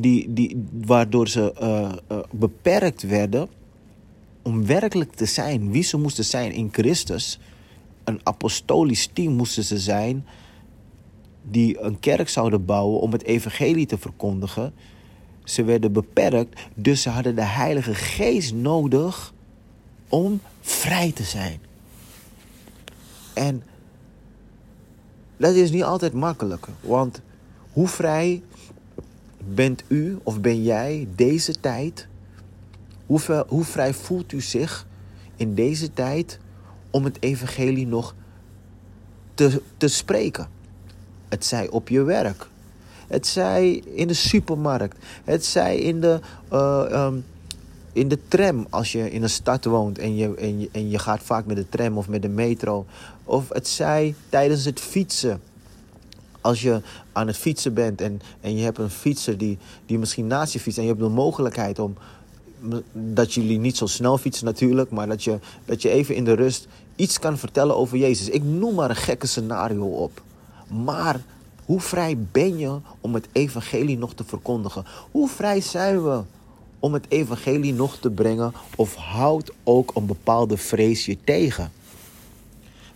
die, 0.00 0.32
die, 0.32 0.64
waardoor 0.84 1.28
ze 1.28 1.54
uh, 1.62 1.92
uh, 2.12 2.24
beperkt 2.30 3.02
werden 3.02 3.48
om 4.42 4.66
werkelijk 4.66 5.12
te 5.12 5.24
zijn 5.24 5.70
wie 5.70 5.82
ze 5.82 5.98
moesten 5.98 6.24
zijn 6.24 6.52
in 6.52 6.68
Christus. 6.72 7.38
Een 8.04 8.20
apostolisch 8.22 9.10
team 9.12 9.32
moesten 9.32 9.64
ze 9.64 9.78
zijn 9.78 10.26
die 11.42 11.80
een 11.80 12.00
kerk 12.00 12.28
zouden 12.28 12.64
bouwen 12.64 13.00
om 13.00 13.12
het 13.12 13.22
evangelie 13.22 13.86
te 13.86 13.98
verkondigen. 13.98 14.72
Ze 15.44 15.64
werden 15.64 15.92
beperkt, 15.92 16.60
dus 16.74 17.02
ze 17.02 17.08
hadden 17.08 17.34
de 17.34 17.44
Heilige 17.44 17.94
Geest 17.94 18.54
nodig 18.54 19.34
om 20.08 20.40
vrij 20.60 21.12
te 21.12 21.22
zijn. 21.22 21.60
En 23.34 23.62
dat 25.36 25.54
is 25.54 25.70
niet 25.70 25.82
altijd 25.82 26.12
makkelijk, 26.12 26.66
want 26.80 27.20
hoe 27.72 27.88
vrij 27.88 28.42
bent 29.44 29.84
u 29.88 30.18
of 30.22 30.40
ben 30.40 30.62
jij 30.62 31.08
deze 31.14 31.60
tijd? 31.60 32.06
Hoe, 33.06 33.44
hoe 33.48 33.64
vrij 33.64 33.94
voelt 33.94 34.32
u 34.32 34.40
zich 34.40 34.86
in 35.36 35.54
deze 35.54 35.92
tijd 35.92 36.38
om 36.90 37.04
het 37.04 37.16
evangelie 37.20 37.86
nog 37.86 38.14
te, 39.34 39.62
te 39.76 39.88
spreken? 39.88 40.48
Het 41.28 41.44
zij 41.44 41.68
op 41.68 41.88
je 41.88 42.02
werk. 42.02 42.46
Het 43.06 43.26
zij 43.26 43.72
in 43.74 44.08
de 44.08 44.14
supermarkt. 44.14 45.04
Het 45.24 45.44
zij 45.44 45.78
in 45.78 46.00
de, 46.00 46.20
uh, 46.52 46.84
um, 46.90 47.24
in 47.92 48.08
de 48.08 48.18
tram 48.28 48.66
als 48.70 48.92
je 48.92 49.10
in 49.10 49.22
een 49.22 49.30
stad 49.30 49.64
woont 49.64 49.98
en 49.98 50.16
je, 50.16 50.34
en, 50.34 50.60
je, 50.60 50.68
en 50.72 50.90
je 50.90 50.98
gaat 50.98 51.22
vaak 51.22 51.46
met 51.46 51.56
de 51.56 51.68
tram 51.68 51.98
of 51.98 52.08
met 52.08 52.22
de 52.22 52.28
metro. 52.28 52.86
Of 53.24 53.48
het 53.48 53.68
zij 53.68 54.14
tijdens 54.28 54.64
het 54.64 54.80
fietsen. 54.80 55.40
Als 56.48 56.62
je 56.62 56.80
aan 57.12 57.26
het 57.26 57.36
fietsen 57.36 57.74
bent 57.74 58.00
en, 58.00 58.20
en 58.40 58.56
je 58.56 58.62
hebt 58.62 58.78
een 58.78 58.90
fietser 58.90 59.38
die, 59.38 59.58
die 59.86 59.98
misschien 59.98 60.26
naast 60.26 60.52
je 60.52 60.60
fietst 60.60 60.78
en 60.78 60.84
je 60.84 60.90
hebt 60.90 61.02
de 61.02 61.08
mogelijkheid 61.08 61.78
om 61.78 61.96
dat 62.92 63.34
jullie 63.34 63.58
niet 63.58 63.76
zo 63.76 63.86
snel 63.86 64.18
fietsen 64.18 64.44
natuurlijk, 64.44 64.90
maar 64.90 65.06
dat 65.06 65.24
je, 65.24 65.38
dat 65.64 65.82
je 65.82 65.88
even 65.88 66.14
in 66.14 66.24
de 66.24 66.32
rust 66.32 66.68
iets 66.96 67.18
kan 67.18 67.38
vertellen 67.38 67.76
over 67.76 67.96
Jezus. 67.96 68.28
Ik 68.28 68.42
noem 68.42 68.74
maar 68.74 68.90
een 68.90 68.96
gekke 68.96 69.26
scenario 69.26 69.84
op. 69.84 70.22
Maar 70.68 71.20
hoe 71.64 71.80
vrij 71.80 72.18
ben 72.32 72.58
je 72.58 72.78
om 73.00 73.14
het 73.14 73.28
evangelie 73.32 73.98
nog 73.98 74.14
te 74.14 74.24
verkondigen? 74.24 74.84
Hoe 75.10 75.28
vrij 75.28 75.60
zijn 75.60 76.02
we 76.04 76.22
om 76.78 76.92
het 76.92 77.06
evangelie 77.08 77.74
nog 77.74 77.96
te 77.96 78.10
brengen? 78.10 78.52
Of 78.76 78.94
houdt 78.94 79.50
ook 79.64 79.90
een 79.94 80.06
bepaalde 80.06 80.56
vrees 80.56 81.06
je 81.06 81.18
tegen? 81.24 81.72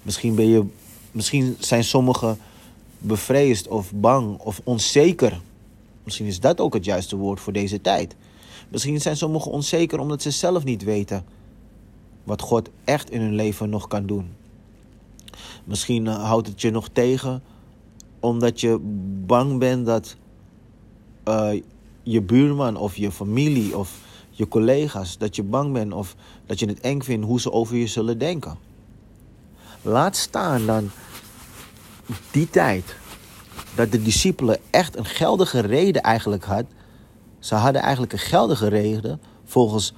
Misschien, 0.02 0.34
ben 0.34 0.48
je, 0.48 0.64
misschien 1.10 1.56
zijn 1.58 1.84
sommigen 1.84 2.38
bevreesd 3.02 3.68
of 3.68 3.92
bang 3.94 4.38
of 4.38 4.60
onzeker. 4.64 5.40
Misschien 6.04 6.26
is 6.26 6.40
dat 6.40 6.60
ook 6.60 6.74
het 6.74 6.84
juiste 6.84 7.16
woord 7.16 7.40
voor 7.40 7.52
deze 7.52 7.80
tijd. 7.80 8.14
Misschien 8.68 9.00
zijn 9.00 9.16
sommigen 9.16 9.50
onzeker 9.50 9.98
omdat 9.98 10.22
ze 10.22 10.30
zelf 10.30 10.64
niet 10.64 10.84
weten 10.84 11.24
wat 12.24 12.40
God 12.40 12.70
echt 12.84 13.10
in 13.10 13.20
hun 13.20 13.34
leven 13.34 13.70
nog 13.70 13.88
kan 13.88 14.06
doen. 14.06 14.30
Misschien 15.64 16.06
houdt 16.06 16.46
het 16.46 16.60
je 16.60 16.70
nog 16.70 16.88
tegen 16.88 17.42
omdat 18.20 18.60
je 18.60 18.78
bang 19.26 19.58
bent 19.58 19.86
dat 19.86 20.16
uh, 21.28 21.62
je 22.02 22.22
buurman 22.22 22.76
of 22.76 22.96
je 22.96 23.10
familie 23.10 23.78
of 23.78 24.00
je 24.30 24.48
collega's, 24.48 25.18
dat 25.18 25.36
je 25.36 25.42
bang 25.42 25.72
bent 25.72 25.92
of 25.92 26.16
dat 26.46 26.58
je 26.58 26.66
het 26.66 26.80
eng 26.80 27.00
vindt 27.00 27.26
hoe 27.26 27.40
ze 27.40 27.52
over 27.52 27.76
je 27.76 27.86
zullen 27.86 28.18
denken. 28.18 28.58
Laat 29.82 30.16
staan 30.16 30.66
dan 30.66 30.90
die 32.30 32.50
tijd 32.50 32.94
dat 33.74 33.92
de 33.92 34.02
discipelen 34.02 34.58
echt 34.70 34.96
een 34.96 35.04
geldige 35.04 35.60
reden 35.60 36.02
eigenlijk 36.02 36.44
had. 36.44 36.64
Ze 37.38 37.54
hadden 37.54 37.82
eigenlijk 37.82 38.12
een 38.12 38.18
geldige 38.18 38.68
reden 38.68 39.20
volgens 39.44 39.94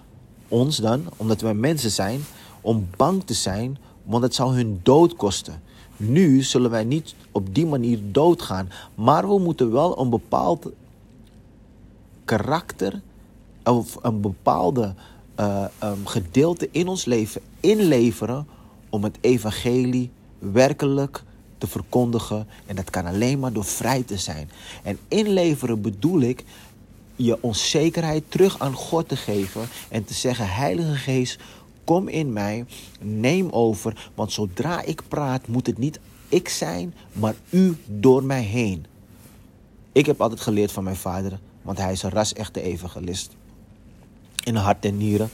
ons 0.49 0.76
dan, 0.76 1.04
omdat 1.16 1.40
wij 1.40 1.54
mensen 1.54 1.90
zijn, 1.90 2.20
om 2.61 2.88
bang 2.96 3.25
te 3.25 3.34
zijn, 3.34 3.78
want 4.02 4.23
het 4.23 4.34
zou 4.34 4.54
hun 4.54 4.80
dood 4.82 5.16
kosten. 5.16 5.62
Nu 5.96 6.42
zullen 6.42 6.70
wij 6.70 6.84
niet 6.84 7.14
op 7.32 7.54
die 7.54 7.66
manier 7.66 7.99
doodgaan, 8.12 8.70
maar 8.94 9.28
we 9.28 9.38
moeten 9.38 9.73
wel 9.73 10.00
een 10.00 10.11
bepaald 10.11 10.70
karakter 12.25 13.00
of 13.64 13.99
een 14.02 14.20
bepaalde 14.20 14.94
uh, 15.40 15.64
um, 15.82 16.06
gedeelte 16.06 16.68
in 16.70 16.88
ons 16.88 17.04
leven 17.04 17.40
inleveren 17.61 18.46
om 18.88 19.04
het 19.04 19.18
evangelie 19.20 20.11
werkelijk 20.38 21.25
verkondigen. 21.66 22.47
En 22.66 22.76
dat 22.76 22.90
kan 22.90 23.06
alleen 23.06 23.38
maar 23.38 23.52
door 23.52 23.64
vrij 23.64 24.02
te 24.02 24.16
zijn. 24.16 24.50
En 24.83 24.99
inleveren 25.09 25.80
bedoel 25.80 26.21
ik 26.21 26.44
je 27.16 27.42
onzekerheid 27.42 28.25
terug 28.28 28.59
aan 28.59 28.75
God 28.75 29.09
te 29.09 29.16
geven 29.16 29.68
en 29.88 30.04
te 30.04 30.14
zeggen: 30.14 30.49
Heilige 30.49 30.94
Geest, 30.94 31.38
kom 31.85 32.09
in 32.09 32.33
mij, 32.33 32.64
neem 33.00 33.50
over, 33.50 34.11
want 34.14 34.33
zodra 34.33 34.83
ik 34.83 35.02
praat 35.09 35.49
moet 35.49 35.66
het 35.66 35.78
niet 35.78 35.99
ik 36.28 36.49
zijn, 36.49 36.94
maar 37.12 37.35
u 37.50 37.76
door 37.87 38.25
mij 38.25 38.42
heen. 38.42 38.87
Ik 39.92 40.06
heb 40.06 40.21
altijd 40.21 40.40
geleerd 40.40 40.73
van 40.73 40.85
mijn 40.85 40.97
vader, 40.97 41.38
want 41.62 41.78
hij 41.78 41.92
is 41.92 42.02
een 42.02 42.11
ras-echte 42.11 42.62
evangelist. 42.62 43.30
In 44.44 44.56
hart 44.56 44.85
en 44.85 44.97
nieren. 44.97 45.30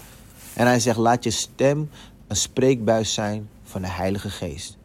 En 0.54 0.66
hij 0.66 0.80
zegt, 0.80 0.98
laat 0.98 1.24
je 1.24 1.30
stem 1.30 1.90
een 2.26 2.36
spreekbuis 2.36 3.14
zijn 3.14 3.48
van 3.64 3.82
de 3.82 3.88
Heilige 3.88 4.30
Geest. 4.30 4.76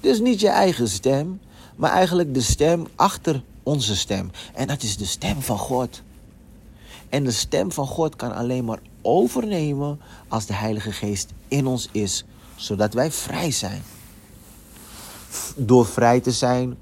Dus 0.00 0.20
niet 0.20 0.40
je 0.40 0.48
eigen 0.48 0.88
stem, 0.88 1.40
maar 1.76 1.90
eigenlijk 1.90 2.34
de 2.34 2.40
stem 2.40 2.86
achter 2.94 3.42
onze 3.62 3.96
stem. 3.96 4.30
En 4.54 4.66
dat 4.66 4.82
is 4.82 4.96
de 4.96 5.04
stem 5.04 5.42
van 5.42 5.58
God. 5.58 6.02
En 7.08 7.24
de 7.24 7.30
stem 7.30 7.72
van 7.72 7.86
God 7.86 8.16
kan 8.16 8.34
alleen 8.34 8.64
maar 8.64 8.78
overnemen 9.02 10.00
als 10.28 10.46
de 10.46 10.54
Heilige 10.54 10.92
Geest 10.92 11.32
in 11.48 11.66
ons 11.66 11.88
is, 11.92 12.24
zodat 12.56 12.94
wij 12.94 13.10
vrij 13.10 13.50
zijn. 13.50 13.82
Door 15.56 15.86
vrij 15.86 16.20
te 16.20 16.32
zijn, 16.32 16.76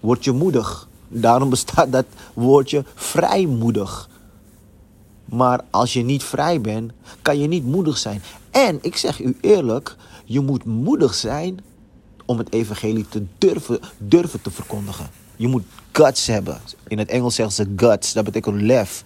word 0.00 0.24
je 0.24 0.32
moedig. 0.32 0.88
Daarom 1.08 1.50
bestaat 1.50 1.92
dat 1.92 2.06
woordje 2.34 2.84
vrijmoedig. 2.94 4.08
Maar 5.24 5.60
als 5.70 5.92
je 5.92 6.02
niet 6.02 6.22
vrij 6.22 6.60
bent, 6.60 6.92
kan 7.22 7.38
je 7.38 7.48
niet 7.48 7.64
moedig 7.64 7.98
zijn. 7.98 8.22
En 8.50 8.78
ik 8.82 8.96
zeg 8.96 9.20
u 9.20 9.36
eerlijk, 9.40 9.96
je 10.24 10.40
moet 10.40 10.64
moedig 10.64 11.14
zijn 11.14 11.60
om 12.28 12.38
het 12.38 12.52
evangelie 12.52 13.08
te 13.08 13.22
durven, 13.38 13.80
durven 13.98 14.40
te 14.40 14.50
verkondigen. 14.50 15.08
Je 15.36 15.48
moet 15.48 15.64
guts 15.92 16.26
hebben. 16.26 16.60
In 16.88 16.98
het 16.98 17.08
Engels 17.08 17.34
zeggen 17.34 17.54
ze 17.54 17.72
guts, 17.76 18.12
dat 18.12 18.24
betekent 18.24 18.60
lef. 18.60 19.04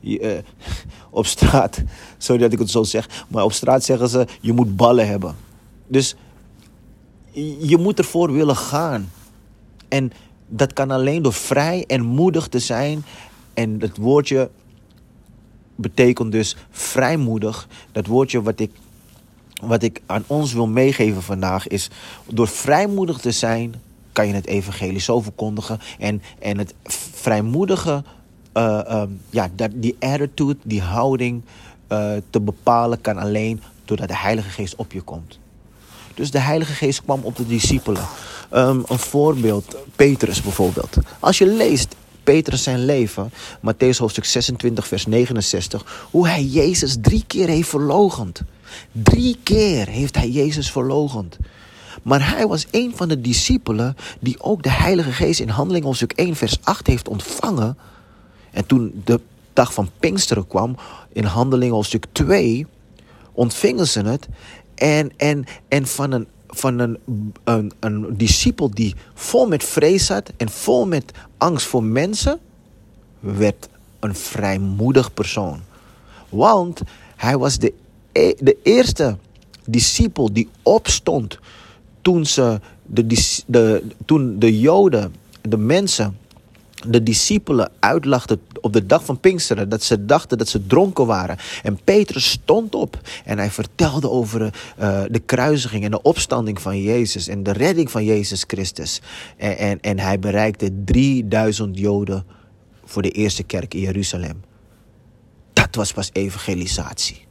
Je, 0.00 0.20
uh, 0.20 0.66
op 1.10 1.26
straat, 1.26 1.82
sorry 2.18 2.42
dat 2.42 2.52
ik 2.52 2.58
het 2.58 2.70
zo 2.70 2.82
zeg, 2.82 3.24
maar 3.28 3.44
op 3.44 3.52
straat 3.52 3.84
zeggen 3.84 4.08
ze 4.08 4.26
je 4.40 4.52
moet 4.52 4.76
ballen 4.76 5.08
hebben. 5.08 5.36
Dus 5.86 6.14
je 7.58 7.76
moet 7.78 7.98
ervoor 7.98 8.32
willen 8.32 8.56
gaan. 8.56 9.10
En 9.88 10.12
dat 10.48 10.72
kan 10.72 10.90
alleen 10.90 11.22
door 11.22 11.32
vrij 11.32 11.84
en 11.86 12.02
moedig 12.02 12.48
te 12.48 12.58
zijn. 12.58 13.04
En 13.54 13.80
het 13.80 13.96
woordje 13.96 14.50
betekent 15.74 16.32
dus 16.32 16.56
vrijmoedig. 16.70 17.68
Dat 17.92 18.06
woordje 18.06 18.42
wat 18.42 18.60
ik, 18.60 18.70
wat 19.62 19.82
ik 19.82 20.00
aan 20.06 20.24
ons 20.26 20.52
wil 20.52 20.66
meegeven 20.66 21.22
vandaag 21.22 21.68
is... 21.68 21.90
door 22.26 22.48
vrijmoedig 22.48 23.18
te 23.18 23.30
zijn 23.30 23.74
kan 24.12 24.26
je 24.26 24.34
het 24.34 24.46
evangelie 24.46 25.00
zo 25.00 25.20
verkondigen. 25.20 25.80
En, 25.98 26.22
en 26.38 26.58
het 26.58 26.74
vrijmoedige, 27.12 28.04
uh, 28.54 29.02
ja, 29.30 29.50
dat, 29.54 29.70
die 29.74 29.96
attitude, 29.98 30.58
die 30.62 30.82
houding 30.82 31.42
uh, 31.88 32.12
te 32.30 32.40
bepalen... 32.40 33.00
kan 33.00 33.18
alleen 33.18 33.62
doordat 33.84 34.08
de 34.08 34.16
Heilige 34.16 34.48
Geest 34.48 34.76
op 34.76 34.92
je 34.92 35.00
komt. 35.00 35.38
Dus 36.14 36.30
de 36.30 36.38
Heilige 36.38 36.72
Geest 36.72 37.02
kwam 37.02 37.20
op 37.22 37.36
de 37.36 37.46
discipelen. 37.46 38.06
Um, 38.54 38.84
een 38.88 38.98
voorbeeld, 38.98 39.76
Petrus 39.96 40.42
bijvoorbeeld. 40.42 40.96
Als 41.20 41.38
je 41.38 41.46
leest 41.46 41.96
Petrus 42.24 42.62
zijn 42.62 42.84
leven, 42.84 43.32
Matthäus 43.58 43.98
hoofdstuk 43.98 44.24
26, 44.24 44.86
vers 44.86 45.06
69, 45.06 46.08
hoe 46.10 46.28
hij 46.28 46.44
Jezus 46.44 46.96
drie 47.00 47.24
keer 47.26 47.48
heeft 47.48 47.68
verlogend. 47.68 48.42
Drie 48.92 49.38
keer 49.42 49.86
heeft 49.86 50.16
hij 50.16 50.28
Jezus 50.28 50.70
verlogend. 50.70 51.38
Maar 52.02 52.30
hij 52.36 52.46
was 52.46 52.66
een 52.70 52.92
van 52.96 53.08
de 53.08 53.20
discipelen 53.20 53.96
die 54.20 54.42
ook 54.42 54.62
de 54.62 54.70
Heilige 54.70 55.12
Geest 55.12 55.40
in 55.40 55.48
Handeling 55.48 55.84
hoofdstuk 55.84 56.12
1, 56.12 56.36
vers 56.36 56.58
8 56.62 56.86
heeft 56.86 57.08
ontvangen. 57.08 57.78
En 58.50 58.66
toen 58.66 59.02
de 59.04 59.20
dag 59.52 59.74
van 59.74 59.90
Pinksteren 59.98 60.46
kwam, 60.46 60.76
in 61.12 61.24
Handeling 61.24 61.72
hoofdstuk 61.72 62.06
2, 62.12 62.66
ontvingen 63.32 63.88
ze 63.88 64.00
het. 64.00 64.28
En, 64.74 65.12
en, 65.16 65.44
en 65.68 65.86
van 65.86 66.12
een 66.12 66.26
van 66.54 66.78
een, 66.78 66.98
een, 67.44 67.72
een 67.80 68.16
discipel 68.16 68.70
die 68.70 68.94
vol 69.14 69.46
met 69.46 69.64
vrees 69.64 70.06
zat 70.06 70.32
en 70.36 70.48
vol 70.48 70.86
met 70.86 71.12
angst 71.36 71.66
voor 71.66 71.84
mensen, 71.84 72.38
werd 73.20 73.68
een 74.00 74.14
vrijmoedig 74.14 75.14
persoon. 75.14 75.60
Want 76.28 76.80
hij 77.16 77.38
was 77.38 77.58
de, 77.58 77.72
e, 78.12 78.34
de 78.38 78.56
eerste 78.62 79.16
discipel 79.64 80.32
die 80.32 80.48
opstond 80.62 81.38
toen, 82.02 82.26
ze 82.26 82.60
de, 82.86 83.06
de, 83.46 83.82
toen 84.04 84.38
de 84.38 84.60
Joden, 84.60 85.14
de 85.40 85.56
mensen, 85.56 86.18
de 86.86 87.02
discipelen 87.02 87.70
uitlachten 87.78 88.40
op 88.62 88.72
de 88.72 88.86
dag 88.86 89.04
van 89.04 89.20
Pinksteren. 89.20 89.68
Dat 89.68 89.82
ze 89.82 90.04
dachten 90.04 90.38
dat 90.38 90.48
ze 90.48 90.66
dronken 90.66 91.06
waren. 91.06 91.36
En 91.62 91.80
Petrus 91.84 92.30
stond 92.30 92.74
op 92.74 93.00
en 93.24 93.38
hij 93.38 93.50
vertelde 93.50 94.10
over 94.10 94.40
uh, 94.40 95.02
de 95.10 95.18
kruisiging 95.18 95.84
en 95.84 95.90
de 95.90 96.02
opstanding 96.02 96.60
van 96.60 96.82
Jezus. 96.82 97.28
En 97.28 97.42
de 97.42 97.52
redding 97.52 97.90
van 97.90 98.04
Jezus 98.04 98.44
Christus. 98.46 99.00
En, 99.36 99.58
en, 99.58 99.80
en 99.80 99.98
hij 99.98 100.18
bereikte 100.18 100.70
3000 100.84 101.78
Joden 101.78 102.24
voor 102.84 103.02
de 103.02 103.10
eerste 103.10 103.42
kerk 103.42 103.74
in 103.74 103.80
Jeruzalem. 103.80 104.42
Dat 105.52 105.74
was 105.74 105.92
pas 105.92 106.10
evangelisatie. 106.12 107.24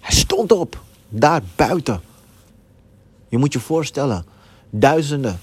Hij 0.00 0.14
stond 0.14 0.52
op, 0.52 0.82
daar 1.08 1.42
buiten. 1.56 2.00
Je 3.28 3.38
moet 3.38 3.52
je 3.52 3.60
voorstellen, 3.60 4.24
duizenden 4.70 5.38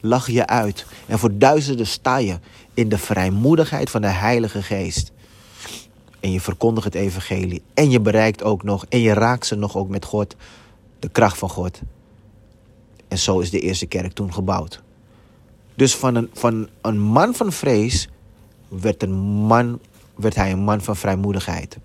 lach 0.00 0.30
je 0.30 0.46
uit. 0.46 0.86
En 1.06 1.18
voor 1.18 1.38
duizenden 1.38 1.86
sta 1.86 2.16
je 2.16 2.38
in 2.74 2.88
de 2.88 2.98
vrijmoedigheid 2.98 3.90
van 3.90 4.00
de 4.00 4.08
Heilige 4.08 4.62
Geest. 4.62 5.12
En 6.20 6.32
je 6.32 6.40
verkondigt 6.40 6.84
het 6.84 6.94
evangelie. 6.94 7.62
En 7.74 7.90
je 7.90 8.00
bereikt 8.00 8.42
ook 8.42 8.62
nog, 8.62 8.86
en 8.88 9.00
je 9.00 9.12
raakt 9.12 9.46
ze 9.46 9.54
nog 9.54 9.76
ook 9.76 9.88
met 9.88 10.04
God, 10.04 10.36
de 10.98 11.08
kracht 11.08 11.38
van 11.38 11.48
God. 11.48 11.80
En 13.08 13.18
zo 13.18 13.38
is 13.38 13.50
de 13.50 13.60
eerste 13.60 13.86
kerk 13.86 14.12
toen 14.12 14.32
gebouwd. 14.32 14.82
Dus 15.74 15.96
van 15.96 16.14
een, 16.14 16.30
van 16.32 16.68
een 16.80 16.98
man 16.98 17.34
van 17.34 17.52
vrees 17.52 18.08
werd, 18.68 19.02
een 19.02 19.14
man, 19.20 19.80
werd 20.14 20.34
hij 20.34 20.52
een 20.52 20.64
man 20.64 20.80
van 20.80 20.96
vrijmoedigheid. 20.96 21.78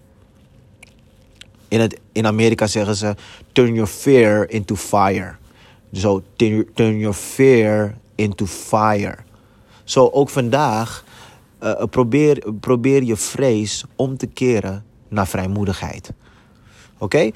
In, 1.67 1.79
het, 1.79 1.99
in 2.11 2.27
Amerika 2.27 2.67
zeggen 2.67 2.95
ze: 2.95 3.15
turn 3.51 3.73
your 3.73 3.89
fear 3.89 4.49
into 4.49 4.75
fire. 4.75 5.35
Zo, 5.93 6.23
turn, 6.35 6.69
turn 6.73 6.99
your 6.99 7.15
fear 7.15 7.95
into 8.15 8.45
fire. 8.45 9.17
Zo 9.83 10.09
ook 10.09 10.29
vandaag 10.29 11.03
uh, 11.63 11.83
probeer, 11.89 12.53
probeer 12.59 13.03
je 13.03 13.15
vrees 13.15 13.85
om 13.95 14.17
te 14.17 14.27
keren 14.27 14.85
naar 15.07 15.27
vrijmoedigheid. 15.27 16.11
Oké? 16.97 17.31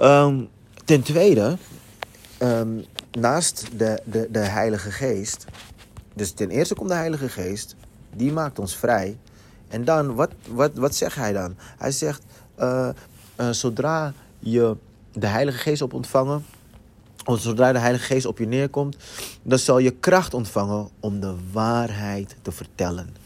Um, 0.00 0.48
ten 0.84 1.02
tweede, 1.02 1.56
um, 2.42 2.84
naast 3.18 3.68
de, 3.76 4.02
de, 4.04 4.28
de 4.30 4.38
Heilige 4.38 4.90
Geest. 4.90 5.44
Dus 6.14 6.32
ten 6.32 6.50
eerste 6.50 6.74
komt 6.74 6.88
de 6.88 6.94
Heilige 6.94 7.28
Geest, 7.28 7.76
die 8.14 8.32
maakt 8.32 8.58
ons 8.58 8.76
vrij. 8.76 9.18
En 9.68 9.84
dan, 9.84 10.14
wat, 10.14 10.30
wat, 10.48 10.70
wat 10.74 10.94
zegt 10.94 11.16
hij 11.16 11.32
dan? 11.32 11.56
Hij 11.78 11.90
zegt, 11.90 12.22
uh, 12.58 12.88
zodra 13.50 14.12
je 14.38 14.76
de 15.12 15.26
Heilige 15.26 15.58
Geest 15.58 15.82
op 15.82 15.92
ontvangen, 15.92 16.44
want 17.24 17.40
zodra 17.40 17.72
de 17.72 17.78
Heilige 17.78 18.04
Geest 18.04 18.26
op 18.26 18.38
je 18.38 18.46
neerkomt, 18.46 18.96
dan 19.42 19.58
zal 19.58 19.78
je 19.78 19.90
kracht 19.90 20.34
ontvangen 20.34 20.88
om 21.00 21.20
de 21.20 21.34
waarheid 21.52 22.36
te 22.42 22.52
vertellen. 22.52 23.16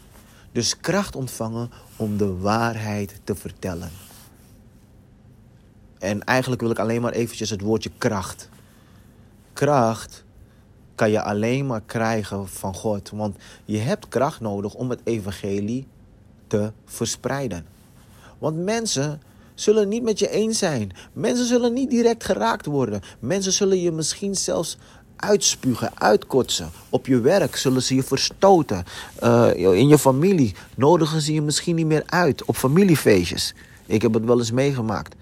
Dus 0.51 0.77
kracht 0.77 1.15
ontvangen 1.15 1.69
om 1.95 2.17
de 2.17 2.37
waarheid 2.37 3.19
te 3.23 3.35
vertellen. 3.35 3.89
En 5.99 6.23
eigenlijk 6.23 6.61
wil 6.61 6.71
ik 6.71 6.79
alleen 6.79 7.01
maar 7.01 7.11
eventjes 7.11 7.49
het 7.49 7.61
woordje 7.61 7.91
kracht. 7.97 8.49
kracht 9.53 10.23
kan 10.95 11.11
je 11.11 11.21
alleen 11.21 11.65
maar 11.65 11.81
krijgen 11.81 12.47
van 12.47 12.73
God. 12.73 13.09
Want 13.09 13.37
je 13.65 13.77
hebt 13.77 14.07
kracht 14.07 14.39
nodig 14.39 14.73
om 14.73 14.89
het 14.89 14.99
evangelie 15.03 15.87
te 16.47 16.71
verspreiden. 16.85 17.65
Want 18.37 18.57
mensen 18.57 19.21
zullen 19.55 19.87
niet 19.87 20.03
met 20.03 20.19
je 20.19 20.29
eens 20.29 20.57
zijn. 20.57 20.91
Mensen 21.13 21.45
zullen 21.45 21.73
niet 21.73 21.89
direct 21.89 22.23
geraakt 22.23 22.65
worden. 22.65 23.01
Mensen 23.19 23.51
zullen 23.51 23.81
je 23.81 23.91
misschien 23.91 24.35
zelfs 24.35 24.77
uitspugen, 25.15 25.91
uitkotsen. 25.99 26.71
Op 26.89 27.05
je 27.05 27.19
werk 27.19 27.55
zullen 27.55 27.83
ze 27.83 27.95
je 27.95 28.03
verstoten. 28.03 28.83
Uh, 29.23 29.55
in 29.55 29.87
je 29.87 29.97
familie 29.97 30.55
nodigen 30.75 31.21
ze 31.21 31.33
je 31.33 31.41
misschien 31.41 31.75
niet 31.75 31.85
meer 31.85 32.03
uit 32.05 32.45
op 32.45 32.55
familiefeestjes. 32.55 33.53
Ik 33.85 34.01
heb 34.01 34.13
het 34.13 34.25
wel 34.25 34.37
eens 34.37 34.51
meegemaakt. 34.51 35.15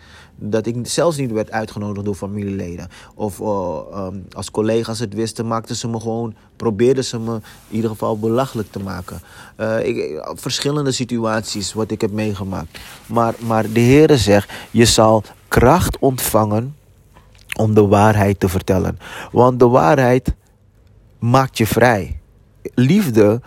Dat 0.46 0.66
ik 0.66 0.76
zelfs 0.82 1.18
niet 1.18 1.32
werd 1.32 1.52
uitgenodigd 1.52 2.06
door 2.06 2.16
familieleden. 2.16 2.88
Of 3.16 3.40
uh, 3.40 3.80
um, 3.96 4.26
als 4.32 4.52
collega's 4.52 5.00
het 5.00 5.14
wisten, 5.14 5.48
maakten 5.48 5.76
ze 5.76 5.88
me 5.88 6.00
gewoon, 6.00 6.36
probeerden 6.56 7.04
ze 7.04 7.20
me 7.20 7.34
in 7.68 7.76
ieder 7.76 7.90
geval 7.90 8.20
belachelijk 8.20 8.72
te 8.72 8.80
maken. 8.80 9.22
Uh, 9.58 9.86
ik, 9.86 10.26
verschillende 10.34 10.92
situaties 10.92 11.74
wat 11.74 11.92
ik 11.92 12.02
heb 12.02 12.12
meegemaakt. 12.12 12.80
Maar, 13.06 13.36
maar 13.40 13.72
de 13.72 13.80
Heere 13.80 14.18
zegt, 14.18 14.52
je 14.72 14.86
zal 14.86 15.24
kracht 15.48 15.98
ontvangen 16.00 16.76
om 17.58 17.74
de 17.74 17.88
waarheid 17.88 18.40
te 18.40 18.50
vertellen. 18.50 19.00
Want 19.32 19.60
de 19.60 19.68
waarheid 19.68 20.34
maakt 21.20 21.58
je 21.58 21.68
vrij. 21.68 22.20
Liefde 22.74 23.42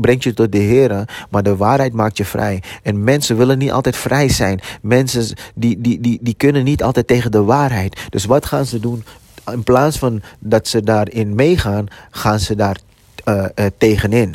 brengt 0.00 0.22
je 0.22 0.34
tot 0.34 0.52
de 0.52 0.58
Heer, 0.58 1.08
maar 1.30 1.42
de 1.42 1.56
waarheid 1.56 1.92
maakt 1.92 2.16
je 2.16 2.24
vrij. 2.24 2.62
En 2.82 3.04
mensen 3.04 3.36
willen 3.36 3.58
niet 3.58 3.72
altijd 3.72 3.96
vrij 3.96 4.28
zijn. 4.28 4.60
Mensen 4.82 5.36
die, 5.54 5.80
die, 5.80 6.00
die, 6.00 6.18
die 6.22 6.34
kunnen 6.34 6.64
niet 6.64 6.82
altijd 6.82 7.06
tegen 7.06 7.30
de 7.30 7.42
waarheid. 7.42 8.00
Dus 8.10 8.24
wat 8.24 8.46
gaan 8.46 8.66
ze 8.66 8.80
doen? 8.80 9.04
In 9.52 9.62
plaats 9.62 9.98
van 9.98 10.22
dat 10.38 10.68
ze 10.68 10.82
daarin 10.82 11.34
meegaan, 11.34 11.86
gaan 12.10 12.38
ze 12.38 12.54
daar 12.54 12.76
uh, 13.24 13.44
uh, 13.54 13.66
tegenin. 13.78 14.34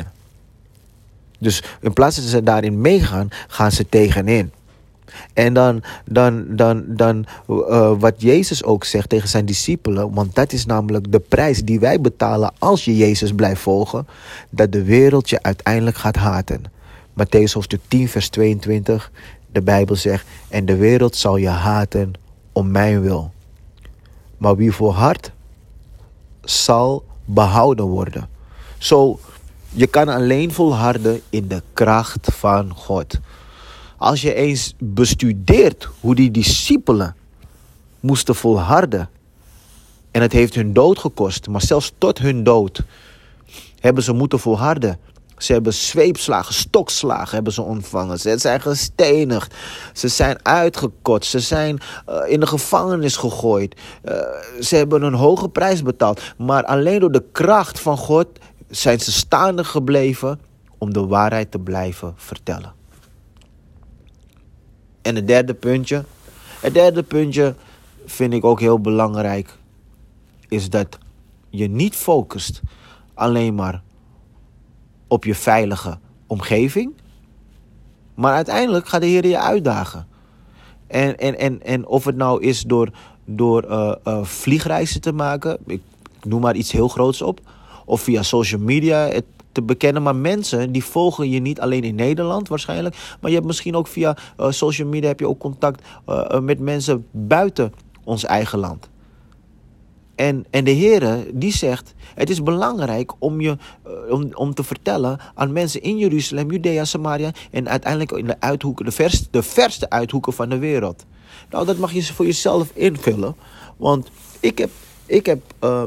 Dus 1.38 1.62
in 1.80 1.92
plaats 1.92 2.16
dat 2.16 2.24
ze 2.24 2.42
daarin 2.42 2.80
meegaan, 2.80 3.28
gaan 3.48 3.72
ze 3.72 3.88
tegenin. 3.88 4.52
En 5.32 5.54
dan, 5.54 5.82
dan, 6.04 6.44
dan, 6.48 6.84
dan 6.86 7.26
uh, 7.48 7.92
wat 7.98 8.14
Jezus 8.16 8.64
ook 8.64 8.84
zegt 8.84 9.08
tegen 9.08 9.28
zijn 9.28 9.46
discipelen, 9.46 10.14
want 10.14 10.34
dat 10.34 10.52
is 10.52 10.66
namelijk 10.66 11.12
de 11.12 11.20
prijs 11.20 11.62
die 11.62 11.80
wij 11.80 12.00
betalen 12.00 12.52
als 12.58 12.84
je 12.84 12.96
Jezus 12.96 13.32
blijft 13.32 13.60
volgen, 13.60 14.06
dat 14.50 14.72
de 14.72 14.84
wereld 14.84 15.30
je 15.30 15.42
uiteindelijk 15.42 15.96
gaat 15.96 16.16
haten. 16.16 16.62
Matthäus 17.12 17.52
hoofdstuk 17.52 17.80
10, 17.88 18.08
vers 18.08 18.28
22, 18.28 19.10
de 19.52 19.62
Bijbel 19.62 19.96
zegt, 19.96 20.26
en 20.48 20.66
de 20.66 20.76
wereld 20.76 21.16
zal 21.16 21.36
je 21.36 21.48
haten 21.48 22.12
om 22.52 22.70
mijn 22.70 23.00
wil. 23.00 23.32
Maar 24.38 24.56
wie 24.56 24.72
volhardt, 24.72 25.30
zal 26.44 27.04
behouden 27.24 27.84
worden. 27.84 28.28
Zo, 28.78 29.18
je 29.68 29.86
kan 29.86 30.08
alleen 30.08 30.52
volharden 30.52 31.20
in 31.30 31.48
de 31.48 31.62
kracht 31.72 32.28
van 32.34 32.72
God. 32.74 33.18
Als 34.02 34.22
je 34.22 34.34
eens 34.34 34.74
bestudeert 34.78 35.88
hoe 36.00 36.14
die 36.14 36.30
discipelen 36.30 37.16
moesten 38.00 38.34
volharden. 38.34 39.08
En 40.10 40.22
het 40.22 40.32
heeft 40.32 40.54
hun 40.54 40.72
dood 40.72 40.98
gekost, 40.98 41.48
maar 41.48 41.62
zelfs 41.62 41.92
tot 41.98 42.18
hun 42.18 42.44
dood 42.44 42.82
hebben 43.80 44.02
ze 44.02 44.12
moeten 44.12 44.38
volharden. 44.38 44.98
Ze 45.36 45.52
hebben 45.52 45.74
zweepslagen, 45.74 46.54
stokslagen 46.54 47.34
hebben 47.34 47.52
ze 47.52 47.62
ontvangen. 47.62 48.18
Ze 48.18 48.38
zijn 48.38 48.60
gestenigd. 48.60 49.54
Ze 49.92 50.08
zijn 50.08 50.38
uitgekotst. 50.46 51.30
Ze 51.30 51.40
zijn 51.40 51.80
uh, 52.08 52.16
in 52.26 52.40
de 52.40 52.46
gevangenis 52.46 53.16
gegooid. 53.16 53.80
Uh, 54.04 54.14
ze 54.60 54.76
hebben 54.76 55.02
een 55.02 55.14
hoge 55.14 55.48
prijs 55.48 55.82
betaald. 55.82 56.20
Maar 56.36 56.64
alleen 56.64 57.00
door 57.00 57.12
de 57.12 57.24
kracht 57.32 57.80
van 57.80 57.96
God 57.96 58.26
zijn 58.70 59.00
ze 59.00 59.12
staande 59.12 59.64
gebleven 59.64 60.40
om 60.78 60.92
de 60.92 61.06
waarheid 61.06 61.50
te 61.50 61.58
blijven 61.58 62.14
vertellen. 62.16 62.81
En 65.02 65.14
het 65.14 65.26
derde 65.26 65.54
puntje. 65.54 66.04
Het 66.60 66.74
derde 66.74 67.02
puntje 67.02 67.54
vind 68.06 68.32
ik 68.32 68.44
ook 68.44 68.60
heel 68.60 68.80
belangrijk. 68.80 69.56
Is 70.48 70.70
dat 70.70 70.98
je 71.50 71.68
niet 71.68 71.94
focust 71.94 72.60
alleen 73.14 73.54
maar 73.54 73.82
op 75.06 75.24
je 75.24 75.34
veilige 75.34 75.98
omgeving. 76.26 76.92
Maar 78.14 78.34
uiteindelijk 78.34 78.88
gaat 78.88 79.00
de 79.00 79.06
Heer 79.06 79.26
je 79.26 79.38
uitdagen. 79.38 80.06
En, 80.86 81.18
en, 81.18 81.38
en, 81.38 81.62
en 81.62 81.86
of 81.86 82.04
het 82.04 82.16
nou 82.16 82.42
is 82.42 82.62
door, 82.62 82.90
door 83.24 83.64
uh, 83.64 83.94
uh, 84.04 84.24
vliegreizen 84.24 85.00
te 85.00 85.12
maken. 85.12 85.58
Ik 85.66 85.82
noem 86.22 86.40
maar 86.40 86.56
iets 86.56 86.72
heel 86.72 86.88
groots 86.88 87.22
op. 87.22 87.40
Of 87.84 88.00
via 88.00 88.22
social 88.22 88.60
media. 88.60 89.08
Het 89.08 89.24
te 89.52 89.62
bekennen. 89.62 90.02
Maar 90.02 90.16
mensen 90.16 90.72
die 90.72 90.84
volgen 90.84 91.30
je 91.30 91.40
niet 91.40 91.60
alleen 91.60 91.84
in 91.84 91.94
Nederland 91.94 92.48
waarschijnlijk. 92.48 93.16
Maar 93.20 93.30
je 93.30 93.36
hebt 93.36 93.46
misschien 93.46 93.76
ook 93.76 93.86
via 93.86 94.16
uh, 94.40 94.50
social 94.50 94.88
media 94.88 95.08
heb 95.08 95.20
je 95.20 95.28
ook 95.28 95.38
contact 95.38 95.82
uh, 96.08 96.40
met 96.40 96.58
mensen 96.58 97.06
buiten 97.10 97.72
ons 98.04 98.24
eigen 98.24 98.58
land. 98.58 98.90
En, 100.14 100.44
en 100.50 100.64
de 100.64 100.74
Heere 100.74 101.26
die 101.34 101.52
zegt, 101.52 101.94
het 102.14 102.30
is 102.30 102.42
belangrijk 102.42 103.12
om, 103.18 103.40
je, 103.40 103.56
uh, 103.86 104.12
om, 104.12 104.28
om 104.34 104.54
te 104.54 104.64
vertellen 104.64 105.18
aan 105.34 105.52
mensen 105.52 105.82
in 105.82 105.98
Jeruzalem, 105.98 106.50
Judea, 106.50 106.84
Samaria 106.84 107.30
en 107.50 107.68
uiteindelijk 107.68 108.12
in 108.12 108.26
de 108.26 108.40
uithoeken, 108.40 108.84
de 108.84 108.90
verste, 108.90 109.26
de 109.30 109.42
verste 109.42 109.90
uithoeken 109.90 110.32
van 110.32 110.48
de 110.48 110.58
wereld. 110.58 111.04
Nou, 111.50 111.66
dat 111.66 111.76
mag 111.76 111.92
je 111.92 112.02
voor 112.02 112.26
jezelf 112.26 112.70
invullen. 112.74 113.36
Want 113.76 114.10
ik 114.40 114.58
heb 114.58 114.70
ik 115.12 115.26
heb 115.26 115.40
uh, 115.64 115.82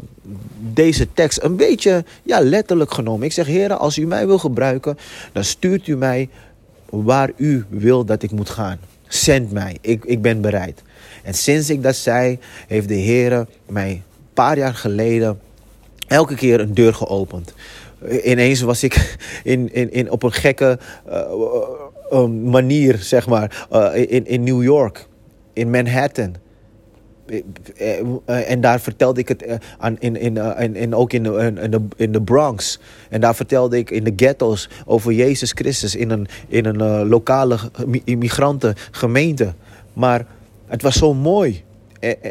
deze 0.74 1.14
tekst 1.14 1.44
een 1.44 1.56
beetje 1.56 2.04
ja, 2.24 2.40
letterlijk 2.40 2.94
genomen. 2.94 3.26
Ik 3.26 3.32
zeg, 3.32 3.48
heren, 3.48 3.80
als 3.80 3.98
u 3.98 4.06
mij 4.06 4.28
wil 4.28 4.38
gebruiken, 4.38 4.98
dan 5.34 5.44
stuurt 5.44 5.88
u 5.88 5.98
mij 5.98 6.30
waar 6.90 7.32
u 7.36 7.66
wil 7.70 8.06
dat 8.06 8.24
ik 8.24 8.32
moet 8.32 8.50
gaan. 8.50 8.80
Zend 9.08 9.52
mij, 9.52 9.78
ik, 9.82 10.06
ik 10.06 10.22
ben 10.22 10.42
bereid. 10.42 10.82
En 11.24 11.34
sinds 11.34 11.70
ik 11.70 11.84
dat 11.84 11.96
zei, 11.96 12.40
heeft 12.68 12.88
de 12.88 12.94
Heer 12.94 13.48
mij 13.66 13.90
een 13.90 14.04
paar 14.34 14.58
jaar 14.58 14.74
geleden 14.74 15.40
elke 16.08 16.36
keer 16.36 16.60
een 16.60 16.74
deur 16.74 16.94
geopend. 16.94 17.54
Ineens 18.24 18.62
was 18.62 18.84
ik 18.84 19.18
in, 19.44 19.74
in, 19.74 19.92
in, 19.92 20.12
op 20.12 20.24
een 20.24 20.34
gekke 20.34 20.80
uh, 22.12 22.26
manier, 22.28 22.98
zeg 22.98 23.28
maar, 23.28 23.68
in, 23.94 24.28
in 24.28 24.44
New 24.44 24.64
York, 24.64 25.08
in 25.54 25.70
Manhattan. 25.70 26.36
Eh, 27.26 28.00
eh, 28.26 28.52
en 28.52 28.62
daar 28.62 28.80
vertelde 28.80 29.20
ik 29.20 29.28
het 29.28 29.44
eh, 29.44 29.56
aan, 29.78 29.96
in, 30.00 30.16
in, 30.16 30.76
in, 30.76 30.96
ook 30.96 31.14
in 31.14 31.24
de, 31.24 31.54
in, 31.62 31.72
de, 31.72 31.82
in 31.96 32.12
de 32.12 32.22
Bronx. 32.22 32.80
En 33.10 33.22
daar 33.22 33.36
vertelde 33.36 33.78
ik 33.78 33.90
in 33.90 34.04
de 34.04 34.14
ghetto's 34.16 34.70
over 34.86 35.12
Jezus 35.12 35.52
Christus 35.52 35.96
in 35.96 36.10
een, 36.10 36.28
in 36.48 36.66
een 36.66 37.08
lokale 37.08 37.58
immigrantengemeente. 38.04 39.54
Maar 39.94 40.26
het 40.68 40.82
was 40.82 40.96
zo 40.98 41.14
mooi. 41.14 41.64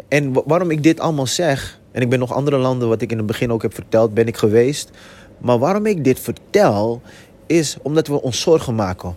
En 0.09 0.33
waarom 0.44 0.70
ik 0.70 0.83
dit 0.83 1.00
allemaal 1.00 1.26
zeg, 1.26 1.80
en 1.92 2.02
ik 2.02 2.09
ben 2.09 2.18
nog 2.18 2.33
andere 2.33 2.59
landen, 2.59 2.88
wat 2.88 3.02
ik 3.02 3.11
in 3.11 3.16
het 3.16 3.26
begin 3.26 3.52
ook 3.52 3.62
heb 3.62 3.74
verteld, 3.74 4.14
ben 4.14 4.26
ik 4.26 4.37
geweest. 4.37 4.90
Maar 5.38 5.59
waarom 5.59 5.87
ik 5.87 6.04
dit 6.04 6.20
vertel, 6.20 7.02
is 7.46 7.76
omdat 7.83 8.07
we 8.07 8.22
ons 8.22 8.40
zorgen 8.40 8.74
maken 8.74 9.14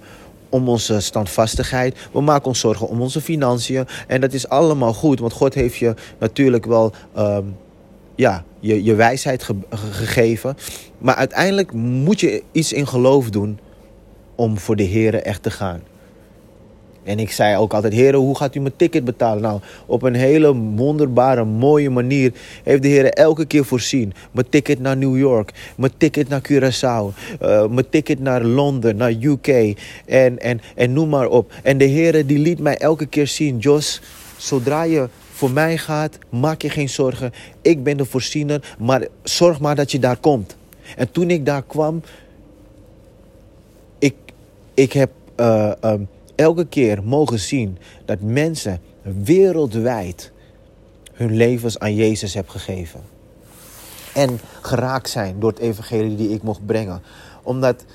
om 0.50 0.70
onze 0.70 1.00
standvastigheid. 1.00 1.98
We 2.12 2.22
maken 2.22 2.48
ons 2.48 2.60
zorgen 2.60 2.88
om 2.88 3.02
onze 3.02 3.22
financiën. 3.22 3.88
En 4.08 4.22
dat 4.22 4.34
is 4.34 4.50
allemaal 4.50 4.94
goed, 4.94 5.20
want 5.20 5.34
God 5.34 5.54
heeft 5.54 5.76
je 5.76 5.94
natuurlijk 6.20 6.66
wel 6.66 6.92
um, 7.18 7.56
ja, 8.16 8.44
je, 8.60 8.84
je 8.84 8.96
wijsheid 8.96 9.44
ge 9.44 9.56
gegeven. 9.70 10.58
Maar 10.98 11.16
uiteindelijk 11.16 11.72
moet 11.74 12.20
je 12.20 12.44
iets 12.52 12.74
in 12.74 12.88
geloof 12.88 13.30
doen 13.30 13.60
om 14.36 14.58
voor 14.58 14.76
de 14.76 14.88
Here 14.88 15.22
echt 15.22 15.44
te 15.44 15.52
gaan. 15.52 15.82
En 17.08 17.20
ik 17.20 17.32
zei 17.32 17.58
ook 17.58 17.74
altijd, 17.74 17.94
heren, 17.94 18.20
hoe 18.20 18.38
gaat 18.38 18.56
u 18.56 18.60
mijn 18.60 18.76
ticket 18.76 19.06
betalen? 19.06 19.42
Nou, 19.42 19.60
op 19.86 20.02
een 20.02 20.16
hele 20.16 20.56
wonderbare, 20.56 21.46
mooie 21.46 21.90
manier 21.90 22.32
heeft 22.64 22.82
de 22.82 22.88
heren 22.88 23.14
elke 23.14 23.46
keer 23.46 23.66
voorzien. 23.66 24.14
Mijn 24.32 24.50
ticket 24.50 24.80
naar 24.80 24.98
New 24.98 25.18
York, 25.18 25.74
mijn 25.78 25.92
ticket 25.98 26.30
naar 26.30 26.42
Curaçao, 26.52 27.16
uh, 27.42 27.68
mijn 27.68 27.90
ticket 27.90 28.20
naar 28.20 28.44
Londen, 28.44 28.96
naar 28.96 29.12
UK 29.12 29.48
en, 30.06 30.40
en, 30.40 30.62
en 30.76 30.94
noem 30.94 31.10
maar 31.10 31.28
op. 31.28 31.54
En 31.64 31.78
de 31.78 31.86
heren 31.86 32.28
die 32.28 32.40
liet 32.40 32.60
mij 32.60 32.78
elke 32.78 33.06
keer 33.06 33.28
zien, 33.28 33.58
Jos, 33.58 34.02
zodra 34.38 34.84
je 34.84 35.10
voor 35.32 35.52
mij 35.52 35.78
gaat, 35.78 36.18
maak 36.30 36.62
je 36.62 36.70
geen 36.70 36.90
zorgen. 36.90 37.32
Ik 37.62 37.84
ben 37.84 37.98
de 37.98 38.06
voorziener, 38.06 38.76
maar 38.80 39.08
zorg 39.24 39.60
maar 39.60 39.76
dat 39.76 39.92
je 39.92 40.00
daar 40.00 40.18
komt. 40.18 40.58
En 40.96 41.12
toen 41.12 41.30
ik 41.30 41.46
daar 41.46 41.64
kwam, 41.64 42.02
ik, 44.00 44.16
ik 44.74 44.94
heb... 44.94 45.10
Uh, 45.40 45.72
um, 45.82 46.08
elke 46.38 46.66
keer 46.66 47.04
mogen 47.04 47.40
zien 47.40 47.78
dat 48.06 48.22
mensen 48.22 48.80
wereldwijd 49.02 50.32
hun 51.14 51.36
levens 51.36 51.80
aan 51.80 51.96
Jezus 51.96 52.34
hebben 52.34 52.52
gegeven. 52.52 53.02
En 54.14 54.40
geraakt 54.62 55.10
zijn 55.10 55.40
door 55.40 55.50
het 55.50 55.60
evangelie 55.60 56.16
die 56.16 56.30
ik 56.30 56.44
mocht 56.44 56.66
brengen. 56.66 57.02
Omdat 57.44 57.86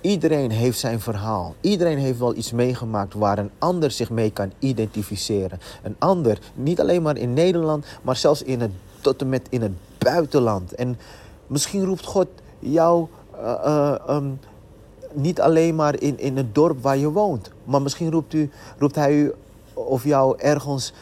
iedereen 0.00 0.50
heeft 0.50 0.78
zijn 0.78 1.00
verhaal. 1.00 1.54
Iedereen 1.60 1.98
heeft 1.98 2.18
wel 2.18 2.36
iets 2.36 2.52
meegemaakt 2.52 3.14
waar 3.14 3.38
een 3.38 3.50
ander 3.58 3.90
zich 3.90 4.10
mee 4.10 4.30
kan 4.30 4.52
identificeren. 4.58 5.60
Een 5.82 5.96
ander, 5.98 6.38
niet 6.54 6.80
alleen 6.80 7.02
maar 7.02 7.16
in 7.16 7.32
Nederland, 7.32 7.86
maar 8.02 8.16
zelfs 8.16 8.42
in 8.42 8.60
het 8.60 8.70
tot 9.00 9.20
en 9.20 9.28
met 9.28 9.46
in 9.50 9.62
het 9.62 9.72
buitenland. 9.98 10.74
En 10.74 10.98
misschien 11.46 11.84
roept 11.84 12.04
God 12.04 12.28
jou 12.58 13.06
uh, 13.42 13.94
niet 15.12 15.40
alleen 15.40 15.74
maar 15.74 16.00
in, 16.00 16.18
in 16.18 16.36
het 16.36 16.54
dorp 16.54 16.82
waar 16.82 16.96
je 16.96 17.10
woont. 17.10 17.50
Maar 17.64 17.82
misschien 17.82 18.10
roept, 18.10 18.32
u, 18.34 18.50
roept 18.78 18.94
hij 18.94 19.14
u 19.14 19.32
of 19.74 20.04
jou 20.04 20.38
ergens 20.38 20.92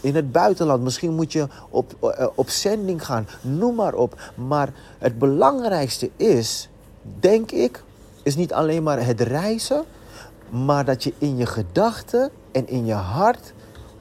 in 0.00 0.14
het 0.14 0.32
buitenland. 0.32 0.82
Misschien 0.82 1.14
moet 1.14 1.32
je 1.32 1.46
op, 1.70 1.94
uh, 2.02 2.26
op 2.34 2.48
zending 2.48 3.04
gaan. 3.04 3.28
Noem 3.40 3.74
maar 3.74 3.94
op. 3.94 4.32
Maar 4.34 4.72
het 4.98 5.18
belangrijkste 5.18 6.10
is, 6.16 6.68
denk 7.20 7.50
ik, 7.50 7.82
is 8.22 8.36
niet 8.36 8.52
alleen 8.52 8.82
maar 8.82 9.06
het 9.06 9.20
reizen. 9.20 9.84
Maar 10.50 10.84
dat 10.84 11.04
je 11.04 11.12
in 11.18 11.36
je 11.36 11.46
gedachten 11.46 12.30
en 12.52 12.68
in 12.68 12.86
je 12.86 12.92
hart 12.92 13.52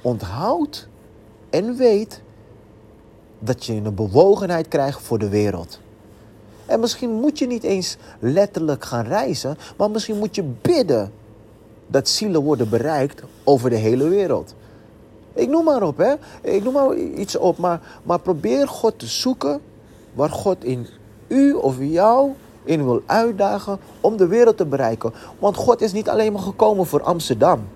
onthoudt 0.02 0.88
en 1.50 1.76
weet 1.76 2.22
dat 3.40 3.66
je 3.66 3.74
een 3.74 3.96
bewogenheid 3.96 4.68
krijgt 4.68 5.02
voor 5.02 5.20
de 5.20 5.30
wereld. 5.30 5.80
En 6.68 6.80
misschien 6.80 7.12
moet 7.12 7.40
je 7.40 7.48
niet 7.48 7.64
eens 7.64 7.98
letterlijk 8.20 8.86
gaan 8.86 9.06
reizen, 9.06 9.58
maar 9.78 9.92
misschien 9.92 10.18
moet 10.18 10.36
je 10.36 10.44
bidden 10.62 11.12
dat 11.88 12.10
zielen 12.10 12.42
worden 12.42 12.70
bereikt 12.70 13.22
over 13.44 13.70
de 13.70 13.76
hele 13.76 14.08
wereld. 14.08 14.56
Ik 15.34 15.50
noem 15.50 15.64
maar 15.64 15.84
op, 15.84 15.98
hè. 15.98 16.14
Ik 16.42 16.64
noem 16.64 16.74
maar 16.74 16.96
iets 16.96 17.36
op, 17.36 17.58
maar, 17.58 17.82
maar 18.04 18.20
probeer 18.20 18.68
God 18.68 19.00
te 19.00 19.06
zoeken 19.06 19.62
waar 20.14 20.30
God 20.30 20.64
in 20.64 20.88
u 21.28 21.54
of 21.54 21.76
jou 21.80 22.32
in 22.64 22.84
wil 22.84 23.02
uitdagen 23.06 23.80
om 24.02 24.18
de 24.18 24.28
wereld 24.28 24.58
te 24.58 24.66
bereiken. 24.66 25.14
Want 25.40 25.56
God 25.56 25.82
is 25.82 25.92
niet 25.92 26.10
alleen 26.10 26.34
maar 26.34 26.42
gekomen 26.42 26.86
voor 26.86 27.04
Amsterdam. 27.04 27.68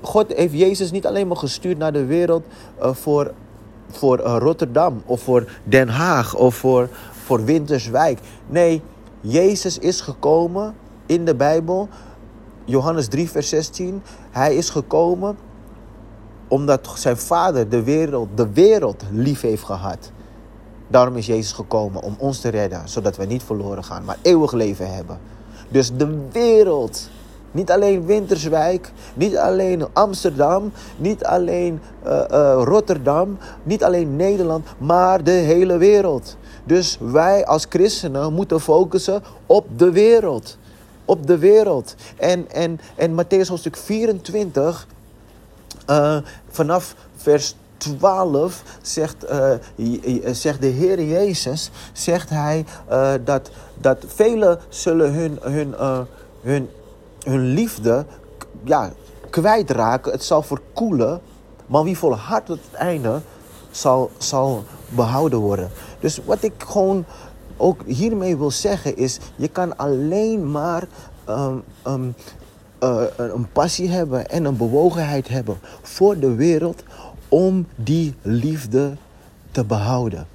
God 0.00 0.32
heeft 0.32 0.54
Jezus 0.54 0.90
niet 0.90 1.06
alleen 1.06 1.26
maar 1.26 1.36
gestuurd 1.36 1.78
naar 1.78 1.92
de 1.92 2.04
wereld 2.04 2.44
uh, 2.82 2.94
voor, 2.94 3.32
voor 3.90 4.18
uh, 4.18 4.36
Rotterdam 4.38 5.02
of 5.06 5.20
voor 5.20 5.44
Den 5.64 5.88
Haag 5.88 6.36
of 6.36 6.54
voor, 6.54 6.88
voor 7.28 7.44
Winterswijk. 7.44 8.18
Nee, 8.46 8.82
Jezus 9.20 9.78
is 9.78 10.00
gekomen 10.00 10.74
in 11.06 11.24
de 11.24 11.34
Bijbel, 11.34 11.88
Johannes 12.64 13.08
3, 13.08 13.30
vers 13.30 13.48
16. 13.48 14.02
Hij 14.30 14.56
is 14.56 14.70
gekomen 14.70 15.36
omdat 16.48 16.92
zijn 16.94 17.16
vader 17.16 17.68
de 17.68 17.82
wereld, 17.82 18.28
de 18.34 18.52
wereld 18.52 19.02
lief 19.10 19.40
heeft 19.40 19.64
gehad. 19.64 20.10
Daarom 20.88 21.16
is 21.16 21.26
Jezus 21.26 21.52
gekomen 21.52 22.02
om 22.02 22.14
ons 22.18 22.40
te 22.40 22.48
redden, 22.48 22.88
zodat 22.88 23.16
we 23.16 23.24
niet 23.24 23.42
verloren 23.42 23.84
gaan, 23.84 24.04
maar 24.04 24.18
eeuwig 24.22 24.52
leven 24.52 24.94
hebben. 24.94 25.18
Dus 25.68 25.96
de 25.96 26.18
wereld, 26.32 27.08
niet 27.50 27.70
alleen 27.70 28.06
Winterswijk, 28.06 28.92
niet 29.14 29.36
alleen 29.36 29.86
Amsterdam, 29.92 30.72
niet 30.96 31.24
alleen 31.24 31.80
uh, 32.06 32.12
uh, 32.30 32.60
Rotterdam, 32.64 33.38
niet 33.62 33.84
alleen 33.84 34.16
Nederland, 34.16 34.66
maar 34.78 35.24
de 35.24 35.30
hele 35.30 35.76
wereld. 35.76 36.36
Dus 36.68 36.96
wij 37.00 37.46
als 37.46 37.66
christenen 37.68 38.32
moeten 38.32 38.60
focussen 38.60 39.22
op 39.46 39.78
de 39.78 39.90
wereld. 39.90 40.56
Op 41.04 41.26
de 41.26 41.38
wereld. 41.38 41.94
En, 42.16 42.50
en, 42.50 42.80
en 42.96 43.22
Matthäus 43.22 43.48
hoofdstuk 43.48 43.76
24, 43.76 44.86
uh, 45.90 46.16
vanaf 46.48 46.94
vers 47.16 47.54
12 47.76 48.62
zegt, 48.82 49.30
uh, 49.30 49.52
zegt 50.32 50.60
de 50.60 50.66
Heer 50.66 51.02
Jezus, 51.02 51.70
zegt 51.92 52.30
hij 52.30 52.64
uh, 52.90 53.12
dat, 53.24 53.50
dat 53.74 54.04
velen 54.06 54.58
zullen 54.68 55.12
hun, 55.12 55.38
hun, 55.40 55.74
hun, 56.42 56.68
hun 57.22 57.46
liefde 57.46 58.04
ja, 58.64 58.92
kwijtraken. 59.30 60.12
Het 60.12 60.24
zal 60.24 60.42
verkoelen. 60.42 61.20
Maar 61.66 61.82
wie 61.82 61.98
volhardt 61.98 62.46
tot 62.46 62.58
het 62.70 62.80
einde 62.80 63.20
zal, 63.70 64.10
zal 64.18 64.64
behouden 64.88 65.38
worden. 65.38 65.70
Dus 66.00 66.20
wat 66.24 66.42
ik 66.42 66.52
gewoon 66.58 67.04
ook 67.56 67.82
hiermee 67.86 68.36
wil 68.36 68.50
zeggen 68.50 68.96
is... 68.96 69.18
je 69.36 69.48
kan 69.48 69.76
alleen 69.76 70.50
maar 70.50 70.86
um, 71.28 71.62
um, 71.86 72.14
uh, 72.82 73.02
een 73.16 73.52
passie 73.52 73.88
hebben 73.88 74.28
en 74.28 74.44
een 74.44 74.56
bewogenheid 74.56 75.28
hebben 75.28 75.58
voor 75.82 76.18
de 76.18 76.34
wereld 76.34 76.82
om 77.28 77.66
die 77.74 78.14
liefde 78.22 78.96
te 79.50 79.64
behouden 79.64 80.26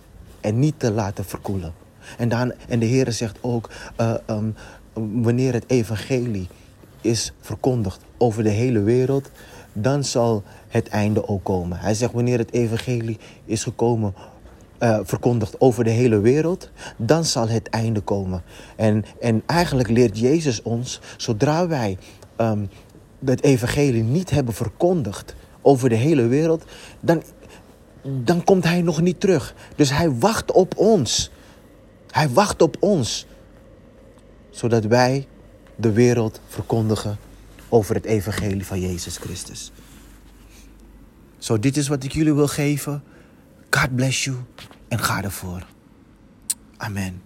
en 0.41 0.59
niet 0.59 0.79
te 0.79 0.91
laten 0.91 1.25
verkoelen. 1.25 1.73
En, 2.17 2.29
dan, 2.29 2.53
en 2.67 2.79
de 2.79 2.85
Heer 2.85 3.11
zegt 3.11 3.37
ook, 3.41 3.69
uh, 4.01 4.13
um, 4.27 4.55
wanneer 4.93 5.53
het 5.53 5.63
evangelie 5.67 6.47
is 7.01 7.33
verkondigd 7.41 7.99
over 8.17 8.43
de 8.43 8.49
hele 8.49 8.81
wereld, 8.81 9.29
dan 9.73 10.03
zal 10.03 10.43
het 10.67 10.87
einde 10.87 11.27
ook 11.27 11.43
komen. 11.43 11.79
Hij 11.79 11.93
zegt, 11.93 12.13
wanneer 12.13 12.37
het 12.37 12.51
evangelie 12.51 13.17
is 13.45 13.63
gekomen, 13.63 14.13
uh, 14.83 14.99
verkondigd 15.03 15.61
over 15.61 15.83
de 15.83 15.89
hele 15.89 16.19
wereld, 16.19 16.69
dan 16.97 17.25
zal 17.25 17.47
het 17.47 17.69
einde 17.69 18.01
komen. 18.01 18.43
En, 18.75 19.05
en 19.19 19.43
eigenlijk 19.45 19.89
leert 19.89 20.19
Jezus 20.19 20.61
ons, 20.61 21.01
zodra 21.17 21.67
wij 21.67 21.97
um, 22.37 22.69
het 23.25 23.43
evangelie 23.43 24.03
niet 24.03 24.29
hebben 24.29 24.53
verkondigd, 24.53 25.35
over 25.61 25.89
de 25.89 25.95
hele 25.95 26.27
wereld, 26.27 26.63
dan, 26.99 27.23
dan 28.01 28.43
komt 28.43 28.63
hij 28.63 28.81
nog 28.81 29.01
niet 29.01 29.19
terug. 29.19 29.55
Dus 29.75 29.89
hij 29.89 30.11
wacht 30.11 30.51
op 30.51 30.77
ons. 30.77 31.31
Hij 32.09 32.29
wacht 32.29 32.61
op 32.61 32.77
ons. 32.79 33.27
Zodat 34.49 34.85
wij 34.85 35.27
de 35.75 35.91
wereld 35.91 36.39
verkondigen 36.47 37.17
over 37.69 37.95
het 37.95 38.05
evangelie 38.05 38.65
van 38.65 38.79
Jezus 38.79 39.17
Christus. 39.17 39.71
Zo, 41.37 41.59
dit 41.59 41.77
is 41.77 41.87
wat 41.87 42.03
ik 42.03 42.11
jullie 42.11 42.33
wil 42.33 42.47
geven. 42.47 43.03
God 43.69 43.95
bless 43.95 44.23
you 44.23 44.37
en 44.93 44.99
ga 44.99 45.23
ervoor. 45.23 45.65
Amen. 46.77 47.21